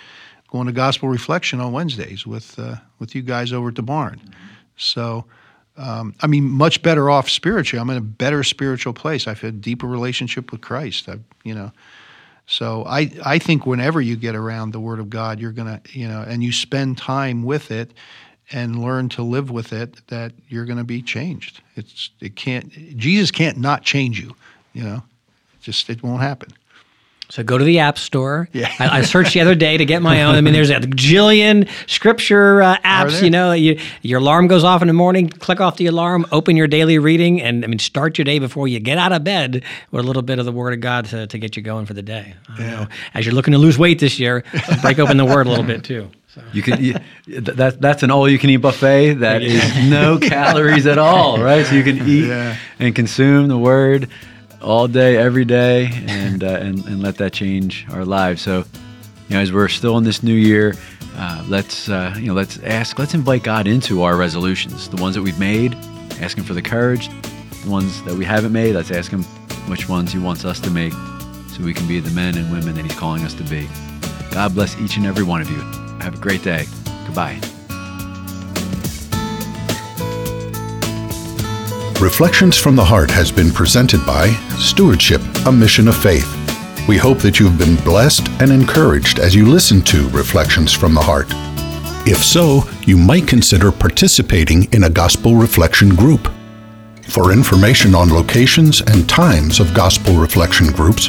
going 0.48 0.66
to 0.66 0.72
gospel 0.72 1.08
reflection 1.08 1.60
on 1.60 1.72
Wednesdays 1.72 2.26
with 2.26 2.58
uh, 2.58 2.76
with 2.98 3.14
you 3.14 3.22
guys 3.22 3.52
over 3.52 3.68
at 3.68 3.74
the 3.74 3.82
barn. 3.82 4.20
So, 4.76 5.24
um, 5.76 6.14
I 6.20 6.26
mean, 6.26 6.44
much 6.48 6.82
better 6.82 7.10
off 7.10 7.28
spiritually. 7.28 7.80
I'm 7.80 7.90
in 7.90 7.96
a 7.96 8.02
better 8.02 8.44
spiritual 8.44 8.92
place. 8.92 9.26
I've 9.26 9.40
had 9.40 9.54
a 9.54 9.56
deeper 9.56 9.86
relationship 9.86 10.52
with 10.52 10.60
Christ. 10.60 11.08
I, 11.08 11.18
you 11.44 11.54
know, 11.54 11.72
so 12.46 12.84
I 12.86 13.10
I 13.24 13.38
think 13.38 13.66
whenever 13.66 14.00
you 14.00 14.16
get 14.16 14.34
around 14.34 14.70
the 14.70 14.80
Word 14.80 15.00
of 15.00 15.10
God, 15.10 15.40
you're 15.40 15.52
gonna 15.52 15.80
you 15.90 16.08
know, 16.08 16.24
and 16.26 16.42
you 16.42 16.52
spend 16.52 16.98
time 16.98 17.42
with 17.42 17.70
it 17.70 17.92
and 18.52 18.80
learn 18.80 19.08
to 19.08 19.22
live 19.22 19.50
with 19.50 19.72
it, 19.72 20.06
that 20.06 20.32
you're 20.48 20.64
gonna 20.64 20.84
be 20.84 21.02
changed. 21.02 21.60
It's 21.74 22.10
it 22.20 22.36
can't 22.36 22.70
Jesus 22.96 23.30
can't 23.30 23.58
not 23.58 23.82
change 23.82 24.20
you. 24.20 24.34
You 24.72 24.84
know, 24.84 25.02
just 25.60 25.90
it 25.90 26.02
won't 26.02 26.22
happen. 26.22 26.50
So 27.28 27.42
go 27.42 27.58
to 27.58 27.64
the 27.64 27.80
App 27.80 27.98
Store. 27.98 28.48
Yeah. 28.52 28.72
I, 28.78 28.98
I 28.98 29.02
searched 29.02 29.34
the 29.34 29.40
other 29.40 29.56
day 29.56 29.76
to 29.76 29.84
get 29.84 30.00
my 30.00 30.22
own. 30.22 30.36
I 30.36 30.40
mean, 30.40 30.52
there's 30.54 30.70
a 30.70 30.76
jillion 30.80 31.68
scripture 31.88 32.62
uh, 32.62 32.76
apps. 32.78 33.20
You 33.22 33.30
know, 33.30 33.52
you, 33.52 33.80
your 34.02 34.20
alarm 34.20 34.46
goes 34.46 34.62
off 34.62 34.80
in 34.80 34.86
the 34.88 34.94
morning. 34.94 35.28
Click 35.28 35.60
off 35.60 35.76
the 35.76 35.86
alarm. 35.86 36.24
Open 36.30 36.56
your 36.56 36.68
daily 36.68 36.98
reading, 36.98 37.42
and 37.42 37.64
I 37.64 37.68
mean, 37.68 37.80
start 37.80 38.16
your 38.16 38.24
day 38.24 38.38
before 38.38 38.68
you 38.68 38.78
get 38.78 38.96
out 38.98 39.10
of 39.12 39.24
bed 39.24 39.64
with 39.90 40.04
a 40.04 40.06
little 40.06 40.22
bit 40.22 40.38
of 40.38 40.44
the 40.44 40.52
Word 40.52 40.72
of 40.72 40.80
God 40.80 41.06
to, 41.06 41.26
to 41.26 41.38
get 41.38 41.56
you 41.56 41.62
going 41.62 41.84
for 41.86 41.94
the 41.94 42.02
day. 42.02 42.34
Don't 42.58 42.66
know. 42.66 42.86
As 43.14 43.26
you're 43.26 43.34
looking 43.34 43.52
to 43.52 43.58
lose 43.58 43.76
weight 43.76 43.98
this 43.98 44.20
year, 44.20 44.44
break 44.80 44.98
open 45.00 45.16
the 45.16 45.24
Word 45.24 45.46
a 45.46 45.50
little 45.50 45.64
bit 45.64 45.82
too. 45.82 46.08
So. 46.28 46.42
You 46.52 46.62
can 46.62 46.84
you, 46.84 46.94
that 47.40 47.80
that's 47.80 48.02
an 48.02 48.10
all 48.10 48.28
you 48.28 48.38
can 48.38 48.50
eat 48.50 48.58
buffet 48.58 49.14
that 49.14 49.42
is 49.42 49.90
no 49.90 50.18
calories 50.18 50.86
at 50.86 50.98
all, 50.98 51.38
right? 51.42 51.64
So 51.64 51.74
you 51.74 51.82
can 51.82 51.96
eat 52.08 52.26
Yeah. 52.28 52.56
and 52.78 52.94
consume 52.94 53.48
the 53.48 53.56
word 53.56 54.10
all 54.66 54.88
day, 54.88 55.16
every 55.16 55.44
day, 55.44 55.88
and 56.08 56.42
uh, 56.42 56.48
and 56.48 56.84
and 56.86 57.00
let 57.02 57.16
that 57.18 57.32
change 57.32 57.86
our 57.90 58.04
lives. 58.04 58.42
So, 58.42 58.64
you 59.28 59.36
know, 59.36 59.40
as 59.40 59.52
we're 59.52 59.68
still 59.68 59.96
in 59.96 60.04
this 60.04 60.22
new 60.22 60.34
year, 60.34 60.74
uh, 61.16 61.44
let's 61.48 61.88
uh, 61.88 62.14
you 62.18 62.26
know 62.26 62.34
let's 62.34 62.58
ask, 62.64 62.98
let's 62.98 63.14
invite 63.14 63.44
God 63.44 63.68
into 63.68 64.02
our 64.02 64.16
resolutions, 64.16 64.88
the 64.88 65.00
ones 65.00 65.14
that 65.14 65.22
we've 65.22 65.38
made, 65.38 65.74
ask 66.20 66.36
Him 66.36 66.44
for 66.44 66.54
the 66.54 66.62
courage. 66.62 67.08
The 67.62 67.70
ones 67.70 68.02
that 68.04 68.14
we 68.14 68.24
haven't 68.24 68.52
made, 68.52 68.74
let's 68.74 68.90
ask 68.90 69.10
Him 69.10 69.22
which 69.68 69.88
ones 69.88 70.12
He 70.12 70.18
wants 70.18 70.44
us 70.44 70.60
to 70.60 70.70
make, 70.70 70.92
so 71.48 71.62
we 71.62 71.72
can 71.72 71.86
be 71.86 72.00
the 72.00 72.10
men 72.10 72.36
and 72.36 72.50
women 72.50 72.74
that 72.74 72.84
He's 72.84 72.98
calling 72.98 73.22
us 73.22 73.34
to 73.34 73.44
be. 73.44 73.68
God 74.32 74.54
bless 74.54 74.76
each 74.80 74.96
and 74.96 75.06
every 75.06 75.24
one 75.24 75.40
of 75.40 75.48
you. 75.48 75.60
Have 76.00 76.14
a 76.14 76.18
great 76.18 76.42
day. 76.42 76.66
Goodbye. 77.06 77.55
Reflections 82.00 82.56
from 82.58 82.76
the 82.76 82.84
Heart 82.84 83.10
has 83.12 83.32
been 83.32 83.50
presented 83.50 84.04
by 84.04 84.28
Stewardship, 84.58 85.22
a 85.46 85.52
Mission 85.52 85.88
of 85.88 85.96
Faith. 85.96 86.28
We 86.86 86.98
hope 86.98 87.20
that 87.20 87.40
you've 87.40 87.56
been 87.56 87.76
blessed 87.76 88.28
and 88.38 88.52
encouraged 88.52 89.18
as 89.18 89.34
you 89.34 89.46
listen 89.46 89.80
to 89.84 90.06
Reflections 90.10 90.74
from 90.74 90.92
the 90.92 91.00
Heart. 91.00 91.28
If 92.06 92.22
so, 92.22 92.64
you 92.82 92.98
might 92.98 93.26
consider 93.26 93.72
participating 93.72 94.70
in 94.74 94.84
a 94.84 94.90
gospel 94.90 95.36
reflection 95.36 95.96
group. 95.96 96.30
For 97.04 97.32
information 97.32 97.94
on 97.94 98.10
locations 98.10 98.82
and 98.82 99.08
times 99.08 99.58
of 99.58 99.72
gospel 99.72 100.16
reflection 100.16 100.72
groups, 100.72 101.08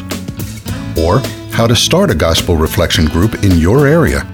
or 0.97 1.19
how 1.51 1.67
to 1.67 1.75
start 1.75 2.11
a 2.11 2.15
gospel 2.15 2.55
reflection 2.55 3.07
group 3.07 3.43
in 3.43 3.57
your 3.57 3.87
area, 3.87 4.25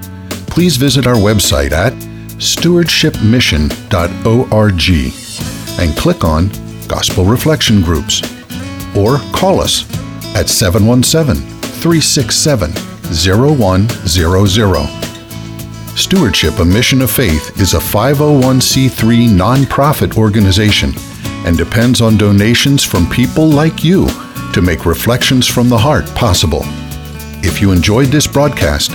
please 0.46 0.76
visit 0.76 1.08
our 1.08 1.16
website 1.16 1.72
at 1.72 1.94
stewardshipmission.org 2.38 5.23
and 5.78 5.96
click 5.96 6.24
on 6.24 6.50
Gospel 6.88 7.24
Reflection 7.24 7.82
Groups 7.82 8.22
or 8.96 9.18
call 9.32 9.60
us 9.60 9.84
at 10.36 10.48
717 10.48 11.36
367 11.80 12.70
0100. 13.12 15.04
Stewardship, 15.96 16.58
a 16.58 16.64
Mission 16.64 17.02
of 17.02 17.10
Faith, 17.10 17.60
is 17.60 17.74
a 17.74 17.78
501c3 17.78 19.28
nonprofit 19.28 20.16
organization 20.16 20.92
and 21.46 21.56
depends 21.56 22.00
on 22.00 22.16
donations 22.16 22.82
from 22.82 23.08
people 23.08 23.48
like 23.48 23.84
you 23.84 24.08
to 24.52 24.62
make 24.62 24.86
Reflections 24.86 25.46
from 25.46 25.68
the 25.68 25.78
Heart 25.78 26.06
possible. 26.14 26.62
If 27.46 27.60
you 27.60 27.70
enjoyed 27.70 28.08
this 28.08 28.26
broadcast, 28.26 28.90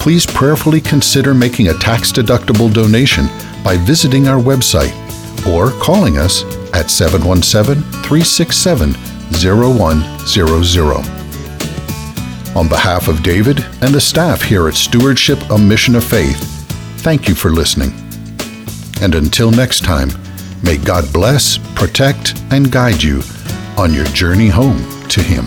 please 0.00 0.24
prayerfully 0.24 0.80
consider 0.80 1.34
making 1.34 1.68
a 1.68 1.74
tax 1.74 2.12
deductible 2.12 2.72
donation 2.72 3.26
by 3.64 3.76
visiting 3.76 4.28
our 4.28 4.40
website 4.40 5.07
or 5.46 5.70
calling 5.80 6.18
us 6.18 6.44
at 6.74 6.90
717 6.90 7.82
367 8.02 8.94
0100. 9.32 11.18
On 12.56 12.68
behalf 12.68 13.08
of 13.08 13.22
David 13.22 13.64
and 13.82 13.94
the 13.94 14.00
staff 14.00 14.42
here 14.42 14.66
at 14.68 14.74
Stewardship, 14.74 15.38
a 15.50 15.58
Mission 15.58 15.94
of 15.94 16.02
Faith, 16.04 16.40
thank 17.02 17.28
you 17.28 17.34
for 17.34 17.50
listening. 17.50 17.92
And 19.00 19.14
until 19.14 19.50
next 19.50 19.84
time, 19.84 20.10
may 20.62 20.76
God 20.76 21.12
bless, 21.12 21.58
protect, 21.76 22.40
and 22.50 22.72
guide 22.72 23.02
you 23.02 23.20
on 23.76 23.94
your 23.94 24.06
journey 24.06 24.48
home 24.48 24.78
to 25.08 25.22
Him. 25.22 25.44